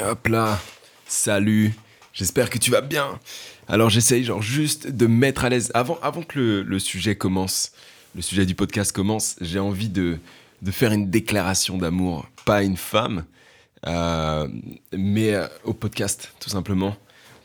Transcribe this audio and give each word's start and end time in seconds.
Hop 0.00 0.28
là, 0.28 0.60
salut, 1.08 1.74
j'espère 2.12 2.50
que 2.50 2.58
tu 2.58 2.70
vas 2.70 2.82
bien. 2.82 3.18
Alors 3.66 3.90
j'essaye 3.90 4.22
genre 4.22 4.42
juste 4.42 4.86
de 4.86 5.08
me 5.08 5.16
mettre 5.16 5.44
à 5.44 5.48
l'aise. 5.48 5.72
Avant, 5.74 5.98
avant 6.02 6.22
que 6.22 6.38
le, 6.38 6.62
le 6.62 6.78
sujet 6.78 7.16
commence, 7.16 7.72
le 8.14 8.22
sujet 8.22 8.46
du 8.46 8.54
podcast 8.54 8.92
commence, 8.92 9.34
j'ai 9.40 9.58
envie 9.58 9.88
de, 9.88 10.18
de 10.62 10.70
faire 10.70 10.92
une 10.92 11.10
déclaration 11.10 11.78
d'amour, 11.78 12.28
pas 12.44 12.58
à 12.58 12.62
une 12.62 12.76
femme, 12.76 13.24
euh, 13.88 14.46
mais 14.92 15.34
euh, 15.34 15.48
au 15.64 15.74
podcast 15.74 16.32
tout 16.38 16.50
simplement. 16.50 16.96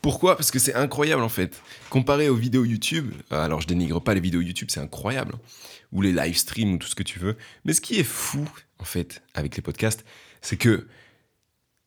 Pourquoi? 0.04 0.38
Parce 0.38 0.52
que 0.52 0.60
c'est 0.60 0.76
incroyable 0.76 1.24
en 1.24 1.30
fait. 1.30 1.60
Comparé 1.90 2.30
aux 2.30 2.36
vidéos 2.36 2.66
YouTube, 2.66 3.14
euh, 3.32 3.44
alors 3.44 3.62
je 3.62 3.68
dénigre 3.68 4.00
pas 4.00 4.14
les 4.14 4.22
vidéos 4.22 4.42
YouTube, 4.42 4.68
c'est 4.70 4.80
incroyable, 4.80 5.34
ou 5.92 6.04
les 6.04 6.12
live 6.12 6.38
streams 6.38 6.74
ou 6.74 6.78
tout 6.78 6.88
ce 6.88 6.96
que 6.96 7.04
tu 7.04 7.18
veux. 7.18 7.36
Mais 7.66 7.74
ce 7.74 7.82
qui 7.82 8.00
est 8.00 8.04
fou 8.04 8.48
en 8.78 8.84
fait 8.84 9.24
avec 9.34 9.56
les 9.56 9.64
podcasts, 9.64 10.06
c'est 10.42 10.58
que 10.58 10.86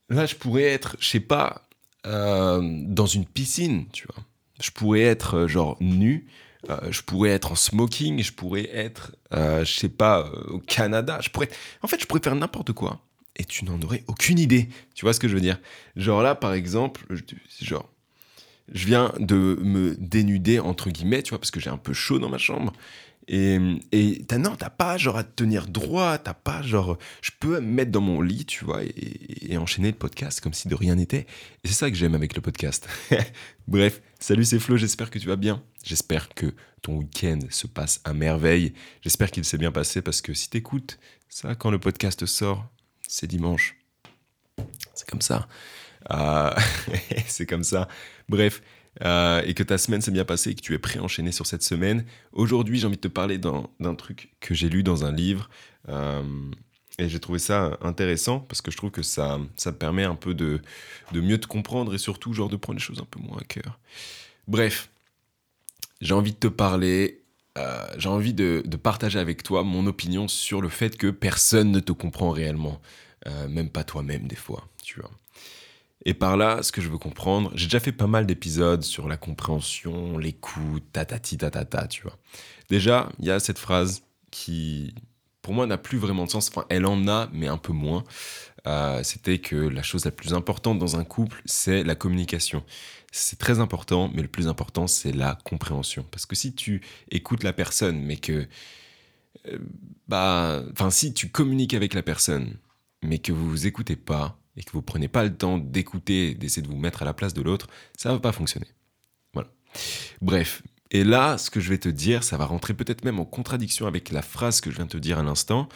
là 0.09 0.27
je 0.27 0.34
pourrais 0.34 0.64
être, 0.64 0.96
je 1.00 1.09
sais 1.09 1.20
pas, 1.20 1.66
euh, 2.06 2.60
dans 2.62 3.06
une 3.06 3.27
piscine, 3.27 3.87
tu 3.92 4.06
vois. 4.06 4.23
Je 4.60 4.70
pourrais 4.70 5.02
être 5.02 5.34
euh, 5.34 5.48
genre 5.48 5.77
nu, 5.80 6.27
euh, 6.70 6.77
je 6.91 7.02
pourrais 7.02 7.30
être 7.30 7.52
en 7.52 7.56
smoking, 7.56 8.23
je 8.23 8.33
pourrais 8.33 8.69
être, 8.73 9.16
je 9.33 9.64
sais 9.64 9.88
pas, 9.88 10.30
au 10.48 10.59
Canada. 10.61 11.19
Je 11.20 11.30
pourrais, 11.30 11.48
en 11.83 11.88
fait, 11.88 12.00
je 12.00 12.06
pourrais 12.06 12.20
faire 12.23 12.34
n'importe 12.34 12.73
quoi. 12.73 13.00
Et 13.37 13.45
tu 13.45 13.64
n'en 13.64 13.80
aurais 13.83 14.02
aucune 14.06 14.38
idée. 14.38 14.69
Tu 14.95 15.05
vois 15.05 15.12
ce 15.12 15.20
que 15.20 15.28
je 15.28 15.34
veux 15.34 15.41
dire? 15.41 15.59
Genre 15.97 16.23
là, 16.23 16.34
par 16.34 16.55
exemple, 16.55 17.05
genre, 17.61 17.88
je 18.73 18.86
viens 18.86 19.12
de 19.19 19.59
me 19.62 19.95
dénuder 19.98 20.59
entre 20.59 20.91
guillemets, 20.91 21.23
tu 21.23 21.30
vois, 21.30 21.38
parce 21.38 21.50
que 21.50 21.61
j'ai 21.61 21.70
un 21.70 21.77
peu 21.77 21.92
chaud 21.92 22.19
dans 22.19 22.30
ma 22.30 22.38
chambre. 22.38 22.73
Et, 23.28 24.24
t'as, 24.28 24.38
non, 24.38 24.54
t'as 24.54 24.70
pas 24.70 24.96
genre 24.96 25.16
à 25.16 25.24
te 25.24 25.34
tenir 25.34 25.66
droit, 25.66 26.16
t'as 26.18 26.34
pas 26.34 26.62
genre, 26.62 26.96
je 27.22 27.30
peux 27.38 27.60
me 27.60 27.66
mettre 27.66 27.90
dans 27.90 28.00
mon 28.00 28.20
lit, 28.20 28.46
tu 28.46 28.64
vois, 28.64 28.82
et, 28.84 29.56
enchaîner 29.58 29.90
le 29.90 29.96
podcast 29.96 30.40
comme 30.40 30.52
si 30.52 30.68
de 30.68 30.74
rien 30.74 30.94
n'était. 30.94 31.26
Et 31.64 31.68
c'est 31.68 31.74
ça 31.74 31.90
que 31.90 31.96
j'aime 31.96 32.14
avec 32.14 32.36
le 32.36 32.40
podcast. 32.40 32.88
Bref, 33.68 34.00
salut, 34.20 34.44
c'est 34.44 34.60
Flo, 34.60 34.77
j'espère 34.77 35.10
que 35.10 35.18
tu 35.18 35.27
vas 35.27 35.36
bien. 35.36 35.62
J'espère 35.83 36.28
que 36.28 36.55
ton 36.83 36.98
week-end 36.98 37.41
se 37.50 37.66
passe 37.66 38.00
à 38.05 38.12
merveille. 38.12 38.74
J'espère 39.02 39.30
qu'il 39.30 39.44
s'est 39.44 39.58
bien 39.58 39.72
passé 39.72 40.02
parce 40.02 40.20
que 40.20 40.34
si 40.34 40.48
t'écoutes 40.48 40.98
ça 41.28 41.55
quand 41.55 41.70
le 41.70 41.78
podcast 41.78 42.27
sort, 42.27 42.68
c'est 43.08 43.27
dimanche. 43.27 43.77
C'est 44.94 45.08
comme 45.08 45.20
ça. 45.20 45.48
Euh, 46.11 46.55
c'est 47.27 47.46
comme 47.46 47.64
ça. 47.64 47.88
Bref, 48.28 48.62
euh, 49.05 49.42
et 49.44 49.55
que 49.55 49.62
ta 49.62 49.78
semaine 49.78 50.00
s'est 50.00 50.11
bien 50.11 50.25
passée 50.25 50.50
et 50.50 50.55
que 50.55 50.61
tu 50.61 50.75
es 50.75 50.78
prêt 50.78 50.98
à 50.98 51.02
enchaîner 51.02 51.33
sur 51.33 51.47
cette 51.47 51.62
semaine. 51.62 52.05
Aujourd'hui, 52.33 52.78
j'ai 52.78 52.86
envie 52.86 52.97
de 52.97 53.00
te 53.02 53.08
parler 53.08 53.39
d'un 53.39 53.94
truc 53.97 54.33
que 54.41 54.55
j'ai 54.55 54.69
lu 54.69 54.83
dans 54.83 55.05
un 55.05 55.12
livre. 55.12 55.48
euh, 55.89 56.22
et 56.98 57.08
j'ai 57.11 57.20
trouvé 57.20 57.39
ça 57.39 57.77
intéressant 57.83 58.41
parce 58.41 58.62
que 58.62 58.70
je 58.70 58.77
trouve 58.78 58.91
que 58.91 59.02
ça, 59.02 59.39
ça 59.56 59.70
me 59.72 59.77
permet 59.77 60.05
un 60.05 60.14
peu 60.14 60.33
de, 60.33 60.62
de 61.12 61.20
mieux 61.20 61.39
te 61.39 61.47
comprendre 61.47 61.94
et 61.94 61.98
surtout 61.98 62.33
genre 62.33 62.48
de 62.48 62.56
prendre 62.56 62.78
les 62.78 62.83
choses 62.83 63.00
un 63.00 63.05
peu 63.05 63.20
moins 63.20 63.36
à 63.39 63.44
cœur. 63.44 63.78
Bref, 64.48 64.91
j'ai 66.00 66.14
envie 66.14 66.33
de 66.33 66.36
te 66.39 66.47
parler, 66.48 67.22
euh, 67.58 67.86
j'ai 67.98 68.08
envie 68.08 68.34
de, 68.34 68.62
de 68.64 68.77
partager 68.77 69.19
avec 69.19 69.42
toi 69.42 69.62
mon 69.62 69.86
opinion 69.86 70.28
sur 70.28 70.61
le 70.61 70.69
fait 70.69 70.97
que 70.97 71.08
personne 71.11 71.70
ne 71.72 71.80
te 71.80 71.92
comprend 71.92 72.30
réellement, 72.30 72.80
même 73.48 73.70
pas 73.70 73.83
toi-même 73.83 74.28
des 74.28 74.36
fois, 74.36 74.69
tu 74.84 75.00
vois. 75.00 75.11
Et 76.08 76.14
par 76.14 76.36
là, 76.36 76.62
ce 76.62 76.70
que 76.70 76.80
je 76.80 76.88
veux 76.88 76.98
comprendre, 76.98 77.50
j'ai 77.56 77.66
déjà 77.66 77.80
fait 77.80 77.90
pas 77.90 78.06
mal 78.06 78.26
d'épisodes 78.26 78.84
sur 78.84 79.08
la 79.08 79.16
compréhension, 79.16 80.18
l'écoute, 80.18 80.84
tatati 80.92 81.36
tatata, 81.36 81.88
tu 81.88 82.04
vois. 82.04 82.16
Déjà, 82.68 83.10
il 83.18 83.24
y 83.26 83.30
a 83.32 83.40
cette 83.40 83.58
phrase 83.58 84.04
qui, 84.30 84.94
pour 85.42 85.52
moi, 85.52 85.66
n'a 85.66 85.78
plus 85.78 85.98
vraiment 85.98 86.24
de 86.24 86.30
sens. 86.30 86.48
Enfin, 86.48 86.64
elle 86.68 86.86
en 86.86 87.08
a, 87.08 87.28
mais 87.32 87.48
un 87.48 87.58
peu 87.58 87.72
moins. 87.72 88.04
Euh, 88.68 89.02
C'était 89.02 89.40
que 89.40 89.56
la 89.56 89.82
chose 89.82 90.04
la 90.04 90.12
plus 90.12 90.32
importante 90.32 90.78
dans 90.78 90.96
un 90.96 91.02
couple, 91.02 91.42
c'est 91.44 91.82
la 91.82 91.96
communication. 91.96 92.62
C'est 93.10 93.40
très 93.40 93.58
important, 93.58 94.08
mais 94.14 94.22
le 94.22 94.28
plus 94.28 94.46
important, 94.46 94.86
c'est 94.86 95.12
la 95.12 95.36
compréhension. 95.44 96.06
Parce 96.12 96.24
que 96.24 96.36
si 96.36 96.54
tu 96.54 96.82
écoutes 97.10 97.42
la 97.42 97.52
personne, 97.52 97.98
mais 98.00 98.16
que, 98.16 98.46
euh, 99.48 99.58
bah, 100.06 100.62
enfin, 100.70 100.90
si 100.90 101.12
tu 101.14 101.30
communiques 101.30 101.74
avec 101.74 101.95
la 101.95 102.02
personne, 102.05 102.58
mais 103.02 103.18
que 103.18 103.33
vous 103.33 103.50
vous 103.50 103.66
écoutez 103.66 103.96
pas 103.96 104.39
et 104.56 104.62
que 104.62 104.72
vous 104.72 104.83
prenez 104.83 105.08
pas 105.08 105.24
le 105.24 105.34
temps 105.34 105.58
d'écouter, 105.58 106.34
d'essayer 106.34 106.62
de 106.62 106.68
vous 106.68 106.78
mettre 106.78 107.02
à 107.02 107.05
la 107.05 107.14
place 107.14 107.34
de 107.34 107.42
l'autre, 107.42 107.68
ça 107.96 108.12
va 108.12 108.18
pas 108.18 108.33
fonctionner. 108.33 108.68
Voilà. 109.33 109.48
Bref. 110.20 110.62
Et 110.90 111.05
là, 111.05 111.36
ce 111.36 111.50
que 111.50 111.61
je 111.61 111.68
vais 111.68 111.78
te 111.78 111.89
dire, 111.89 112.22
ça 112.22 112.36
va 112.36 112.46
rentrer 112.46 112.72
peut-être 112.72 113.05
même 113.05 113.18
en 113.18 113.24
contradiction 113.24 113.86
avec 113.86 114.11
la 114.11 114.22
phrase 114.22 114.61
que 114.61 114.70
je 114.70 114.77
viens 114.77 114.84
de 114.84 114.90
te 114.90 114.96
dire 114.96 115.18
à 115.18 115.22
l'instant. 115.22 115.68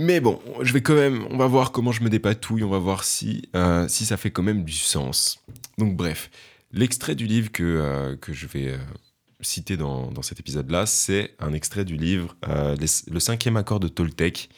Mais 0.00 0.20
bon, 0.20 0.40
je 0.62 0.72
vais 0.72 0.80
quand 0.80 0.94
même, 0.94 1.26
on 1.30 1.36
va 1.36 1.46
voir 1.46 1.72
comment 1.72 1.92
je 1.92 2.02
me 2.02 2.08
dépatouille, 2.08 2.64
on 2.64 2.70
va 2.70 2.78
voir 2.78 3.04
si, 3.04 3.42
euh, 3.54 3.86
si 3.86 4.06
ça 4.06 4.16
fait 4.16 4.30
quand 4.30 4.42
même 4.42 4.64
du 4.64 4.72
sens. 4.72 5.44
Donc 5.76 5.94
bref, 5.94 6.30
l'extrait 6.72 7.14
du 7.14 7.26
livre 7.26 7.52
que, 7.52 7.62
euh, 7.62 8.16
que 8.16 8.32
je 8.32 8.46
vais 8.46 8.68
euh, 8.68 8.78
citer 9.42 9.76
dans, 9.76 10.10
dans 10.10 10.22
cet 10.22 10.40
épisode-là, 10.40 10.86
c'est 10.86 11.34
un 11.38 11.52
extrait 11.52 11.84
du 11.84 11.96
livre 11.96 12.34
Le 12.46 13.20
cinquième 13.20 13.58
accord 13.58 13.78
de 13.78 13.88
Toltec. 13.88 14.48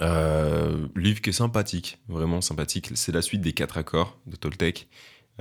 Euh, 0.00 0.86
livre 0.96 1.20
qui 1.20 1.30
est 1.30 1.32
sympathique, 1.32 1.98
vraiment 2.08 2.40
sympathique. 2.40 2.90
C'est 2.94 3.12
la 3.12 3.22
suite 3.22 3.40
des 3.40 3.52
quatre 3.52 3.78
accords 3.78 4.18
de 4.26 4.36
Toltec. 4.36 4.88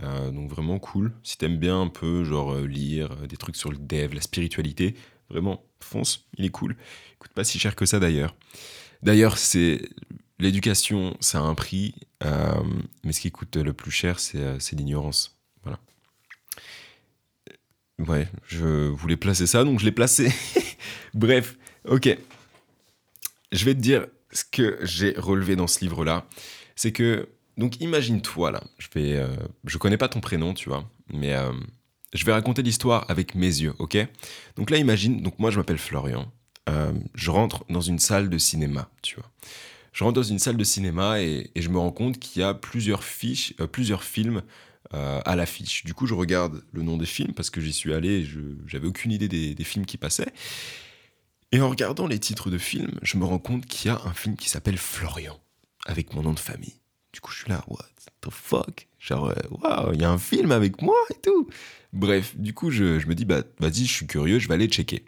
Euh, 0.03 0.31
donc 0.31 0.50
vraiment 0.50 0.80
cool. 0.80 1.13
Si 1.24 1.38
t'aimes 1.38 1.58
bien 1.58 1.81
un 1.81 1.88
peu 1.88 2.24
genre 2.24 2.53
euh, 2.53 2.68
lire 2.68 3.16
des 3.28 3.38
trucs 3.38 3.56
sur 3.56 3.72
le 3.72 3.78
dev, 3.78 4.13
la 4.13 4.22
spiritualité, 4.22 4.96
vraiment 5.30 5.63
fonce, 5.80 6.28
il 6.38 6.46
est 6.46 6.50
cool. 6.50 6.75
Il 7.13 7.18
coûte 7.18 7.31
pas 7.31 7.44
si 7.44 7.59
cher 7.59 7.75
que 7.75 7.85
ça 7.85 8.00
d'ailleurs. 8.00 8.35
D'ailleurs, 9.02 9.38
c'est 9.38 9.81
l'éducation, 10.40 11.18
ça 11.19 11.40
a 11.40 11.41
un 11.41 11.56
prix, 11.56 11.96
mais 13.03 13.12
ce 13.12 13.22
qui 13.22 13.31
coûte 13.31 13.56
le 13.58 13.74
plus 13.74 13.91
cher, 13.91 14.19
c'est 14.19 14.72
l'ignorance. 14.74 15.35
Voilà. 15.64 15.79
Ouais, 18.00 18.28
je 18.47 18.88
voulais 18.88 19.18
placer 19.18 19.47
ça, 19.47 19.64
donc 19.64 19.79
je 19.79 19.85
l'ai 19.85 19.91
placé. 19.91 20.31
Bref, 21.14 21.58
ok. 21.85 22.18
Je 23.52 23.66
vais 23.66 23.74
te 23.74 23.79
dire 23.79 24.08
ce 24.32 24.44
que 24.44 24.78
j'ai 24.82 25.14
relevé 25.18 25.56
dans 25.56 25.68
ce 25.68 25.80
livre-là. 25.82 26.26
C'est 26.76 26.92
que, 26.92 27.30
donc 27.58 27.80
imagine-toi 27.82 28.52
là, 28.52 28.64
je 28.78 28.88
vais, 28.94 29.16
euh, 29.16 29.28
je 29.66 29.78
connais 29.78 29.98
pas 29.98 30.10
ton 30.10 30.20
prénom, 30.20 30.54
tu 30.54 30.70
vois, 30.70 30.90
mais 31.12 31.34
euh, 31.34 31.52
je 32.14 32.26
vais 32.26 32.34
raconter 32.34 32.62
l'histoire 32.62 33.06
avec 33.10 33.36
mes 33.36 33.48
yeux, 33.48 33.74
ok? 33.80 33.98
Donc 34.56 34.70
là, 34.70 34.78
imagine, 34.78 35.22
donc 35.22 35.40
moi 35.40 35.52
je 35.52 35.58
m'appelle 35.58 35.78
Florian, 35.78 36.32
Euh, 36.70 36.92
je 37.16 37.32
rentre 37.32 37.64
dans 37.70 37.80
une 37.80 37.98
salle 37.98 38.30
de 38.30 38.38
cinéma, 38.38 38.90
tu 39.02 39.16
vois. 39.16 39.32
Je 39.94 40.04
rentre 40.04 40.16
dans 40.16 40.30
une 40.30 40.38
salle 40.38 40.58
de 40.58 40.66
cinéma 40.66 41.22
et, 41.22 41.50
je 41.56 41.70
me 41.70 41.78
rends 41.78 41.94
compte 41.94 42.20
qu'il 42.20 42.42
y 42.42 42.44
a 42.44 42.54
plusieurs 42.54 43.06
fiches, 43.06 43.54
plusieurs 43.72 44.04
films 44.04 44.44
à 44.92 45.36
l'affiche. 45.38 45.86
Du 45.86 45.94
coup, 45.94 46.08
je 46.08 46.14
regarde 46.14 46.62
le 46.74 46.82
nom 46.84 46.98
des 46.98 47.06
films 47.06 47.34
parce 47.34 47.50
que 47.50 47.62
j'y 47.62 47.72
suis 47.72 47.94
allé, 47.94 48.28
j'avais 48.68 48.88
aucune 48.88 49.14
idée 49.14 49.30
des 49.30 49.64
films 49.64 49.86
qui 49.86 49.98
passaient. 49.98 50.34
Et 51.52 51.62
en 51.62 51.69
regardant 51.69 52.08
les 52.08 52.19
titres 52.19 52.50
de 52.50 52.58
films, 52.58 53.00
je 53.02 53.18
me 53.18 53.24
rends 53.24 53.40
compte 53.40 53.66
qu'il 53.66 53.90
y 53.90 53.94
a 53.94 54.02
un 54.06 54.13
film 54.13 54.35
qui 54.35 54.50
s'appelle 54.50 54.78
Florian, 54.78 55.40
avec 55.85 56.13
mon 56.13 56.22
nom 56.22 56.34
de 56.34 56.40
famille. 56.40 56.75
Du 57.13 57.22
coup, 57.22 57.31
je 57.31 57.40
suis 57.40 57.50
là, 57.50 57.63
what 57.68 57.85
the 58.22 58.30
fuck? 58.30 58.88
Genre, 59.00 59.30
euh, 59.30 59.34
waouh, 59.50 59.94
il 59.94 60.02
y 60.02 60.03
a 60.03 60.12
un 60.12 60.18
film 60.18 60.52
avec 60.52 60.81
moi 60.81 60.97
et 61.09 61.22
tout. 61.22 61.47
Bref, 61.94 62.35
du 62.35 62.53
coup, 62.53 62.69
je, 62.69 63.06
me 63.08 63.16
dis, 63.16 63.24
bah, 63.24 63.44
vas-y, 63.59 63.85
je 63.85 63.91
suis 63.94 64.08
curieux, 64.08 64.40
je 64.40 64.47
vais 64.50 64.56
aller 64.56 64.68
checker. 64.68 65.06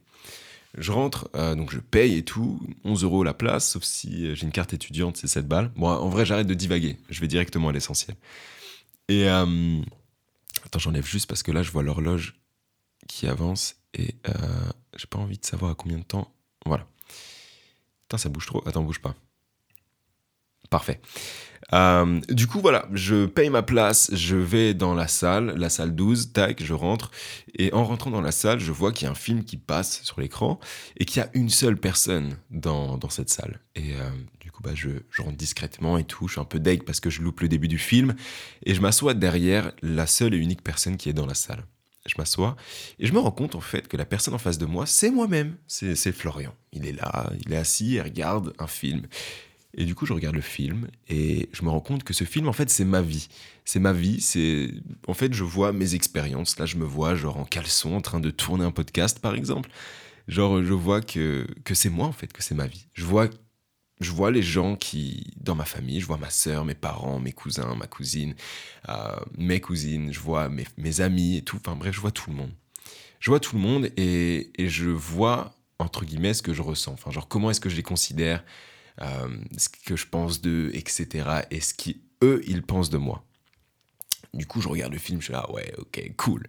Je 0.77 0.91
rentre, 0.93 1.29
euh, 1.35 1.55
donc 1.55 1.71
je 1.71 1.79
paye 1.79 2.15
et 2.15 2.23
tout, 2.23 2.61
11 2.85 3.03
euros 3.03 3.23
la 3.23 3.33
place, 3.33 3.71
sauf 3.71 3.83
si 3.83 4.27
euh, 4.27 4.35
j'ai 4.35 4.43
une 4.45 4.51
carte 4.51 4.73
étudiante, 4.73 5.17
c'est 5.17 5.27
7 5.27 5.45
balles. 5.45 5.71
Bon, 5.75 5.89
en 5.89 6.07
vrai, 6.07 6.25
j'arrête 6.25 6.47
de 6.47 6.53
divaguer, 6.53 6.97
je 7.09 7.19
vais 7.19 7.27
directement 7.27 7.69
à 7.69 7.71
l'essentiel. 7.73 8.15
Et, 9.09 9.27
attends, 9.27 10.77
j'enlève 10.77 11.05
juste 11.05 11.27
parce 11.27 11.43
que 11.43 11.51
là, 11.51 11.63
je 11.63 11.71
vois 11.71 11.83
l'horloge 11.83 12.38
qui 13.09 13.27
avance 13.27 13.75
et 13.93 14.15
euh, 14.29 14.31
j'ai 14.95 15.07
pas 15.07 15.19
envie 15.19 15.37
de 15.37 15.45
savoir 15.45 15.71
à 15.71 15.75
combien 15.75 15.97
de 15.97 16.03
temps. 16.03 16.31
Voilà. 16.65 16.87
Putain, 18.03 18.17
ça 18.17 18.29
bouge 18.29 18.45
trop. 18.45 18.63
Attends, 18.65 18.83
bouge 18.83 19.01
pas. 19.01 19.15
Parfait. 20.69 21.01
Euh, 21.73 22.19
du 22.29 22.47
coup, 22.47 22.59
voilà, 22.61 22.87
je 22.93 23.25
paye 23.25 23.49
ma 23.49 23.63
place, 23.63 24.09
je 24.13 24.35
vais 24.35 24.73
dans 24.73 24.93
la 24.93 25.07
salle, 25.07 25.55
la 25.57 25.69
salle 25.69 25.95
12, 25.95 26.31
tac, 26.31 26.63
je 26.63 26.73
rentre. 26.73 27.09
Et 27.57 27.73
en 27.73 27.83
rentrant 27.83 28.11
dans 28.11 28.21
la 28.21 28.31
salle, 28.31 28.59
je 28.59 28.71
vois 28.71 28.91
qu'il 28.91 29.05
y 29.05 29.07
a 29.07 29.11
un 29.11 29.15
film 29.15 29.43
qui 29.43 29.57
passe 29.57 30.03
sur 30.03 30.21
l'écran 30.21 30.59
et 30.97 31.05
qu'il 31.05 31.21
y 31.21 31.25
a 31.25 31.29
une 31.33 31.49
seule 31.49 31.77
personne 31.77 32.37
dans, 32.51 32.97
dans 32.97 33.09
cette 33.09 33.29
salle. 33.29 33.59
Et 33.75 33.95
euh, 33.95 34.09
du 34.39 34.51
coup, 34.51 34.61
bah, 34.61 34.75
je, 34.75 34.89
je 35.09 35.21
rentre 35.23 35.37
discrètement 35.37 35.97
et 35.97 36.03
tout. 36.03 36.27
Je 36.27 36.33
suis 36.33 36.41
un 36.41 36.45
peu 36.45 36.59
deg 36.59 36.83
parce 36.83 36.99
que 36.99 37.09
je 37.09 37.21
loupe 37.21 37.41
le 37.41 37.49
début 37.49 37.67
du 37.67 37.79
film. 37.79 38.15
Et 38.65 38.75
je 38.75 38.81
m'assois 38.81 39.15
derrière 39.15 39.71
la 39.81 40.05
seule 40.05 40.35
et 40.35 40.37
unique 40.37 40.63
personne 40.63 40.97
qui 40.97 41.09
est 41.09 41.13
dans 41.13 41.27
la 41.27 41.35
salle. 41.35 41.63
Je 42.05 42.15
m'assois 42.17 42.55
et 42.97 43.05
je 43.05 43.13
me 43.13 43.19
rends 43.19 43.31
compte 43.31 43.55
en 43.55 43.61
fait 43.61 43.87
que 43.87 43.97
la 43.97 44.05
personne 44.05 44.33
en 44.33 44.39
face 44.39 44.57
de 44.57 44.65
moi, 44.65 44.85
c'est 44.85 45.11
moi-même. 45.11 45.57
C'est 45.67 46.11
Florian. 46.11 46.53
Il 46.71 46.85
est 46.85 46.93
là, 46.93 47.31
il 47.45 47.53
est 47.53 47.57
assis 47.57 47.95
et 47.95 48.01
regarde 48.01 48.53
un 48.57 48.67
film. 48.67 49.05
Et 49.75 49.85
du 49.85 49.93
coup, 49.93 50.05
je 50.05 50.13
regarde 50.13 50.35
le 50.35 50.41
film 50.41 50.87
et 51.07 51.49
je 51.53 51.63
me 51.63 51.69
rends 51.69 51.79
compte 51.79 52.03
que 52.03 52.13
ce 52.13 52.23
film, 52.23 52.47
en 52.47 52.53
fait, 52.53 52.69
c'est 52.69 52.85
ma 52.85 53.01
vie. 53.01 53.27
C'est 53.65 53.79
ma 53.79 53.93
vie, 53.93 54.19
c'est... 54.19 54.71
En 55.07 55.13
fait, 55.13 55.33
je 55.33 55.43
vois 55.43 55.71
mes 55.71 55.93
expériences. 55.93 56.57
Là, 56.57 56.65
je 56.65 56.77
me 56.77 56.85
vois 56.85 57.15
genre 57.15 57.37
en 57.37 57.45
caleçon 57.45 57.93
en 57.93 58.01
train 58.01 58.19
de 58.19 58.31
tourner 58.31 58.65
un 58.65 58.71
podcast, 58.71 59.19
par 59.19 59.35
exemple. 59.35 59.69
Genre, 60.27 60.63
je 60.63 60.73
vois 60.73 61.01
que, 61.01 61.45
que 61.65 61.75
c'est 61.75 61.89
moi, 61.89 62.07
en 62.07 62.11
fait, 62.11 62.33
que 62.33 62.41
c'est 62.41 62.55
ma 62.55 62.65
vie. 62.65 62.87
Je 62.93 63.05
vois 63.05 63.29
je 63.99 64.11
vois 64.11 64.31
les 64.31 64.41
gens 64.41 64.75
qui, 64.75 65.33
dans 65.37 65.55
ma 65.55 65.65
famille, 65.65 65.99
je 65.99 66.05
vois 66.05 66.17
ma 66.17 66.29
sœur, 66.29 66.63
mes 66.63 66.75
parents, 66.75 67.19
mes 67.19 67.33
cousins, 67.33 67.75
ma 67.75 67.87
cousine, 67.87 68.33
euh, 68.87 69.15
mes 69.37 69.59
cousines, 69.59 70.13
je 70.13 70.19
vois 70.19 70.49
mes, 70.49 71.01
amis 71.01 71.37
et 71.37 71.41
tout. 71.41 71.57
Enfin 71.57 71.75
bref, 71.75 71.93
je 71.93 71.99
vois 71.99 72.11
tout 72.11 72.29
le 72.29 72.35
monde. 72.35 72.51
Je 73.19 73.29
vois 73.29 73.41
tout 73.41 73.55
le 73.55 73.61
monde 73.61 73.89
et, 73.97 74.51
et 74.57 74.69
je 74.69 74.89
vois, 74.89 75.53
entre 75.79 76.05
guillemets, 76.05 76.33
ce 76.33 76.41
que 76.41 76.53
je 76.53 76.61
ressens. 76.61 76.93
Enfin, 76.93 77.11
genre, 77.11 77.27
comment 77.27 77.51
est-ce 77.51 77.59
que 77.59 77.69
je 77.69 77.75
les 77.75 77.83
considère, 77.83 78.43
euh, 79.01 79.37
ce 79.57 79.67
que 79.67 79.97
je 79.97 80.07
pense 80.07 80.39
d'eux, 80.39 80.71
etc. 80.73 81.41
Et 81.51 81.59
ce 81.59 81.73
qu'eux, 81.73 82.41
ils 82.47 82.63
pensent 82.63 82.89
de 82.89 82.97
moi. 82.97 83.25
Du 84.33 84.45
coup, 84.45 84.61
je 84.61 84.69
regarde 84.69 84.93
le 84.93 84.99
film, 84.99 85.19
je 85.19 85.25
suis 85.25 85.33
là, 85.33 85.51
ouais, 85.51 85.73
ok, 85.77 86.11
cool. 86.15 86.47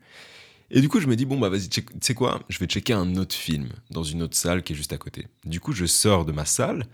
Et 0.70 0.80
du 0.80 0.88
coup, 0.88 1.00
je 1.00 1.08
me 1.08 1.16
dis, 1.16 1.24
bon, 1.24 1.38
bah 1.38 1.48
vas-y, 1.48 1.68
tu 1.68 1.82
sais 2.00 2.14
quoi, 2.14 2.40
je 2.48 2.58
vais 2.58 2.66
checker 2.66 2.92
un 2.92 3.16
autre 3.16 3.34
film 3.34 3.70
dans 3.90 4.04
une 4.04 4.22
autre 4.22 4.36
salle 4.36 4.62
qui 4.62 4.74
est 4.74 4.76
juste 4.76 4.92
à 4.92 4.98
côté. 4.98 5.26
Du 5.44 5.58
coup, 5.58 5.72
je 5.72 5.86
sors 5.86 6.24
de 6.24 6.30
ma 6.30 6.44
salle, 6.44 6.86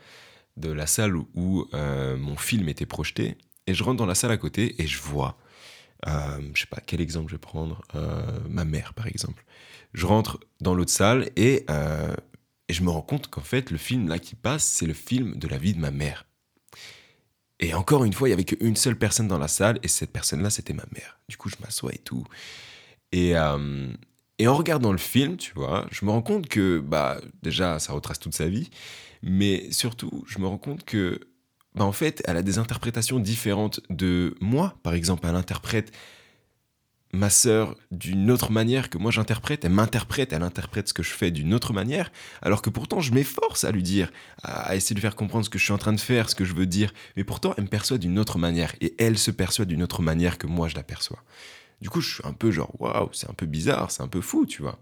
de 0.56 0.70
la 0.70 0.86
salle 0.86 1.16
où 1.16 1.66
euh, 1.74 2.16
mon 2.16 2.36
film 2.36 2.68
était 2.68 2.86
projeté, 2.86 3.36
et 3.66 3.74
je 3.74 3.82
rentre 3.82 3.96
dans 3.96 4.06
la 4.06 4.14
salle 4.14 4.30
à 4.30 4.36
côté 4.36 4.80
et 4.80 4.86
je 4.86 4.98
vois, 4.98 5.38
euh, 6.06 6.40
je 6.54 6.60
sais 6.60 6.66
pas 6.66 6.80
quel 6.84 7.00
exemple 7.00 7.28
je 7.28 7.34
vais 7.34 7.40
prendre, 7.40 7.82
euh, 7.94 8.38
ma 8.48 8.64
mère 8.64 8.94
par 8.94 9.06
exemple. 9.06 9.44
Je 9.92 10.06
rentre 10.06 10.40
dans 10.60 10.74
l'autre 10.74 10.92
salle 10.92 11.30
et, 11.36 11.64
euh, 11.70 12.14
et 12.68 12.72
je 12.72 12.82
me 12.82 12.90
rends 12.90 13.02
compte 13.02 13.28
qu'en 13.28 13.42
fait, 13.42 13.70
le 13.70 13.78
film 13.78 14.08
là 14.08 14.18
qui 14.18 14.34
passe, 14.34 14.64
c'est 14.64 14.86
le 14.86 14.94
film 14.94 15.36
de 15.36 15.48
la 15.48 15.58
vie 15.58 15.74
de 15.74 15.80
ma 15.80 15.90
mère. 15.90 16.26
Et 17.58 17.72
encore 17.72 18.04
une 18.04 18.12
fois, 18.12 18.28
il 18.28 18.32
y 18.32 18.34
avait 18.34 18.44
qu'une 18.44 18.76
seule 18.76 18.98
personne 18.98 19.28
dans 19.28 19.38
la 19.38 19.48
salle, 19.48 19.78
et 19.82 19.88
cette 19.88 20.12
personne-là, 20.12 20.50
c'était 20.50 20.74
ma 20.74 20.84
mère. 20.92 21.18
Du 21.28 21.38
coup, 21.38 21.48
je 21.48 21.56
m'assois 21.60 21.92
et 21.94 21.98
tout. 21.98 22.24
Et, 23.12 23.30
et 24.38 24.46
en 24.46 24.54
regardant 24.54 24.92
le 24.92 24.98
film, 24.98 25.38
tu 25.38 25.54
vois, 25.54 25.86
je 25.90 26.04
me 26.04 26.10
rends 26.10 26.20
compte 26.20 26.48
que, 26.48 26.80
bah, 26.80 27.18
déjà, 27.42 27.78
ça 27.78 27.94
retrace 27.94 28.18
toute 28.18 28.34
sa 28.34 28.46
vie, 28.46 28.68
mais 29.26 29.70
surtout, 29.72 30.24
je 30.28 30.38
me 30.38 30.46
rends 30.46 30.56
compte 30.56 30.84
que, 30.84 31.20
bah, 31.74 31.84
en 31.84 31.92
fait, 31.92 32.22
elle 32.26 32.36
a 32.36 32.42
des 32.42 32.58
interprétations 32.58 33.18
différentes 33.18 33.80
de 33.90 34.36
moi. 34.40 34.78
Par 34.84 34.94
exemple, 34.94 35.26
elle 35.28 35.34
interprète 35.34 35.92
ma 37.12 37.28
sœur 37.28 37.74
d'une 37.90 38.30
autre 38.30 38.52
manière 38.52 38.88
que 38.88 38.98
moi 38.98 39.10
j'interprète, 39.10 39.64
elle 39.64 39.72
m'interprète, 39.72 40.32
elle 40.32 40.42
interprète 40.42 40.88
ce 40.88 40.94
que 40.94 41.02
je 41.02 41.10
fais 41.10 41.30
d'une 41.30 41.54
autre 41.54 41.72
manière, 41.72 42.12
alors 42.42 42.62
que 42.62 42.68
pourtant 42.68 43.00
je 43.00 43.12
m'efforce 43.12 43.64
à 43.64 43.70
lui 43.70 43.82
dire, 43.82 44.12
à 44.42 44.76
essayer 44.76 44.94
de 44.94 45.00
faire 45.00 45.16
comprendre 45.16 45.44
ce 45.44 45.50
que 45.50 45.58
je 45.58 45.64
suis 45.64 45.72
en 45.72 45.78
train 45.78 45.94
de 45.94 46.00
faire, 46.00 46.28
ce 46.28 46.34
que 46.34 46.44
je 46.44 46.52
veux 46.52 46.66
dire, 46.66 46.92
mais 47.16 47.24
pourtant 47.24 47.54
elle 47.56 47.64
me 47.64 47.68
perçoit 47.68 47.96
d'une 47.96 48.18
autre 48.18 48.38
manière, 48.38 48.74
et 48.80 48.94
elle 48.98 49.18
se 49.18 49.30
perçoit 49.30 49.64
d'une 49.64 49.82
autre 49.82 50.02
manière 50.02 50.36
que 50.36 50.46
moi 50.46 50.68
je 50.68 50.74
l'aperçois. 50.74 51.22
Du 51.80 51.88
coup 51.88 52.00
je 52.00 52.14
suis 52.14 52.26
un 52.26 52.32
peu 52.32 52.50
genre, 52.50 52.74
waouh, 52.80 53.08
c'est 53.12 53.30
un 53.30 53.34
peu 53.34 53.46
bizarre, 53.46 53.90
c'est 53.90 54.02
un 54.02 54.08
peu 54.08 54.20
fou, 54.20 54.44
tu 54.44 54.62
vois. 54.62 54.78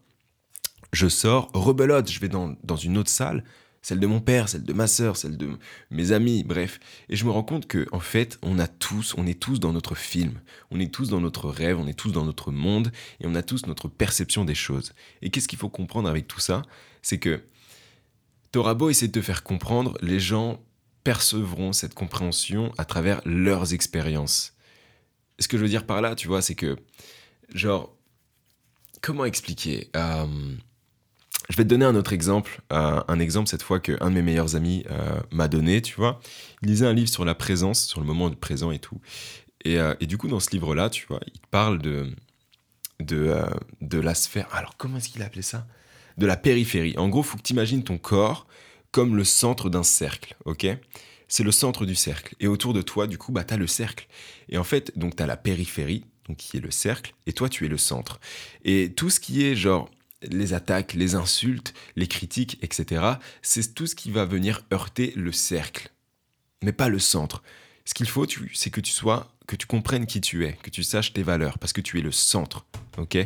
Je 0.93 1.09
sors, 1.09 1.51
rebelote, 1.53 2.11
je 2.11 2.21
vais 2.21 2.29
dans, 2.29 2.57
dans 2.65 2.77
une 2.77 2.99
autre 2.99 3.11
salle, 3.11 3.45
celle 3.85 4.01
de 4.01 4.07
mon 4.07 4.21
père, 4.21 4.49
celle 4.49 4.65
de 4.65 4.73
ma 4.73 4.87
sœur, 4.87 5.19
celle 5.19 5.37
de 5.37 5.59
mes 5.91 6.13
amis, 6.13 6.43
bref. 6.43 6.81
Et 7.11 7.17
je 7.17 7.27
me 7.27 7.31
rends 7.31 7.43
compte 7.43 7.67
que, 7.67 7.87
en 7.93 8.01
fait, 8.01 8.39
on 8.41 8.59
a 8.59 8.67
tous, 8.67 9.15
on 9.19 9.27
est 9.27 9.39
tous 9.39 9.61
dans 9.61 9.75
notre 9.75 9.95
film, 9.95 10.41
on 10.71 10.81
est 10.81 10.91
tous 10.91 11.11
dans 11.11 11.21
notre 11.21 11.51
rêve, 11.51 11.79
on 11.79 11.87
est 11.87 11.93
tous 11.93 12.11
dans 12.11 12.25
notre 12.25 12.51
monde, 12.51 12.91
et 13.21 13.27
on 13.27 13.35
a 13.35 13.43
tous 13.43 13.67
notre 13.67 13.89
perception 13.89 14.47
des 14.47 14.55
choses. 14.55 14.95
Et 15.21 15.29
qu'est-ce 15.29 15.49
qu'il 15.49 15.59
faut 15.59 15.69
comprendre 15.69 16.09
avec 16.09 16.27
tout 16.27 16.41
ça? 16.41 16.63
C'est 17.03 17.19
que 17.19 17.43
t'auras 18.53 18.73
beau 18.73 18.89
essayer 18.89 19.09
de 19.09 19.21
te 19.21 19.23
faire 19.23 19.43
comprendre, 19.43 19.99
les 20.01 20.19
gens 20.19 20.65
percevront 21.03 21.75
cette 21.75 21.93
compréhension 21.93 22.73
à 22.79 22.87
travers 22.87 23.21
leurs 23.27 23.75
expériences. 23.75 24.55
Ce 25.39 25.47
que 25.47 25.59
je 25.59 25.63
veux 25.63 25.69
dire 25.69 25.85
par 25.85 26.01
là, 26.01 26.15
tu 26.15 26.27
vois, 26.27 26.41
c'est 26.41 26.55
que, 26.55 26.79
genre, 27.53 27.95
comment 29.03 29.27
expliquer? 29.27 29.91
Euh, 29.95 30.57
je 31.51 31.57
vais 31.57 31.65
te 31.65 31.69
donner 31.69 31.85
un 31.85 31.95
autre 31.95 32.13
exemple, 32.13 32.61
euh, 32.73 33.03
un 33.07 33.21
exemple 33.21 33.49
cette 33.49 33.63
fois 33.63 33.81
qu'un 33.81 34.11
de 34.11 34.15
mes 34.15 34.23
meilleurs 34.23 34.57
amis 34.57 34.85
euh, 34.91 35.21
m'a 35.31 35.49
donné, 35.49 35.83
tu 35.83 35.95
vois. 35.95 36.21
Il 36.63 36.69
lisait 36.69 36.87
un 36.87 36.95
livre 36.95 37.09
sur 37.09 37.25
la 37.25 37.35
présence, 37.35 37.85
sur 37.85 38.01
le 38.01 38.07
moment 38.07 38.31
du 38.31 38.37
présent 38.37 38.71
et 38.71 38.79
tout. 38.79 39.01
Et, 39.65 39.79
euh, 39.79 39.95
et 40.01 40.07
du 40.07 40.19
coup, 40.19 40.29
dans 40.29 40.41
ce 40.41 40.51
livre-là, 40.51 40.91
tu 40.91 41.07
vois, 41.07 41.21
il 41.27 41.41
parle 41.51 41.81
de, 41.81 42.11
de, 43.01 43.37
de 43.81 43.99
la 43.99 44.15
sphère. 44.15 44.49
Alors, 44.53 44.77
comment 44.77 44.99
est-ce 44.99 45.09
qu'il 45.09 45.23
appelait 45.23 45.43
ça? 45.43 45.67
De 46.17 46.27
la 46.27 46.37
périphérie. 46.37 46.97
En 46.97 47.09
gros, 47.09 47.23
faut 47.23 47.37
que 47.37 47.43
tu 47.43 47.53
imagines 47.53 47.83
ton 47.83 47.99
corps 47.99 48.47
comme 48.91 49.17
le 49.17 49.25
centre 49.25 49.69
d'un 49.69 49.83
cercle, 49.83 50.37
ok? 50.45 50.67
C'est 51.27 51.43
le 51.43 51.51
centre 51.51 51.85
du 51.85 51.95
cercle. 51.95 52.37
Et 52.39 52.47
autour 52.47 52.73
de 52.75 52.83
toi, 52.83 53.07
du 53.07 53.19
coup, 53.19 53.33
bah, 53.33 53.45
tu 53.45 53.55
as 53.55 53.57
le 53.57 53.67
cercle. 53.67 54.07
Et 54.49 54.57
en 54.57 54.65
fait, 54.65 54.97
donc, 54.97 55.17
tu 55.17 55.23
as 55.23 55.27
la 55.27 55.37
périphérie, 55.37 56.05
donc 56.29 56.37
qui 56.37 56.57
est 56.59 56.61
le 56.61 56.71
cercle, 56.71 57.15
et 57.27 57.33
toi, 57.33 57.49
tu 57.49 57.65
es 57.65 57.69
le 57.69 57.79
centre. 57.79 58.21
Et 58.65 58.93
tout 58.95 59.11
ce 59.11 59.19
qui 59.19 59.45
est 59.45 59.57
genre 59.57 59.91
les 60.31 60.53
attaques, 60.53 60.95
les 60.95 61.15
insultes, 61.15 61.75
les 61.97 62.07
critiques, 62.07 62.59
etc. 62.63 63.05
C'est 63.43 63.75
tout 63.75 63.87
ce 63.87 63.95
qui 63.95 64.11
va 64.11 64.25
venir 64.25 64.63
heurter 64.73 65.13
le 65.17 65.33
cercle, 65.33 65.91
mais 66.63 66.73
pas 66.73 66.89
le 66.89 66.99
centre. 66.99 67.43
Ce 67.85 67.93
qu'il 67.93 68.09
faut, 68.09 68.27
c'est 68.55 68.71
que 68.71 68.81
tu 68.81 68.93
sois, 68.93 69.31
que 69.47 69.57
tu 69.57 69.67
comprennes 69.67 70.07
qui 70.07 70.21
tu 70.21 70.47
es, 70.47 70.55
que 70.63 70.71
tu 70.71 70.83
saches 70.83 71.13
tes 71.13 71.23
valeurs, 71.23 71.59
parce 71.59 71.75
que 71.75 71.83
tu 71.83 71.99
es 71.99 72.03
le 72.03 72.13
centre, 72.13 72.65
ok? 72.97 73.17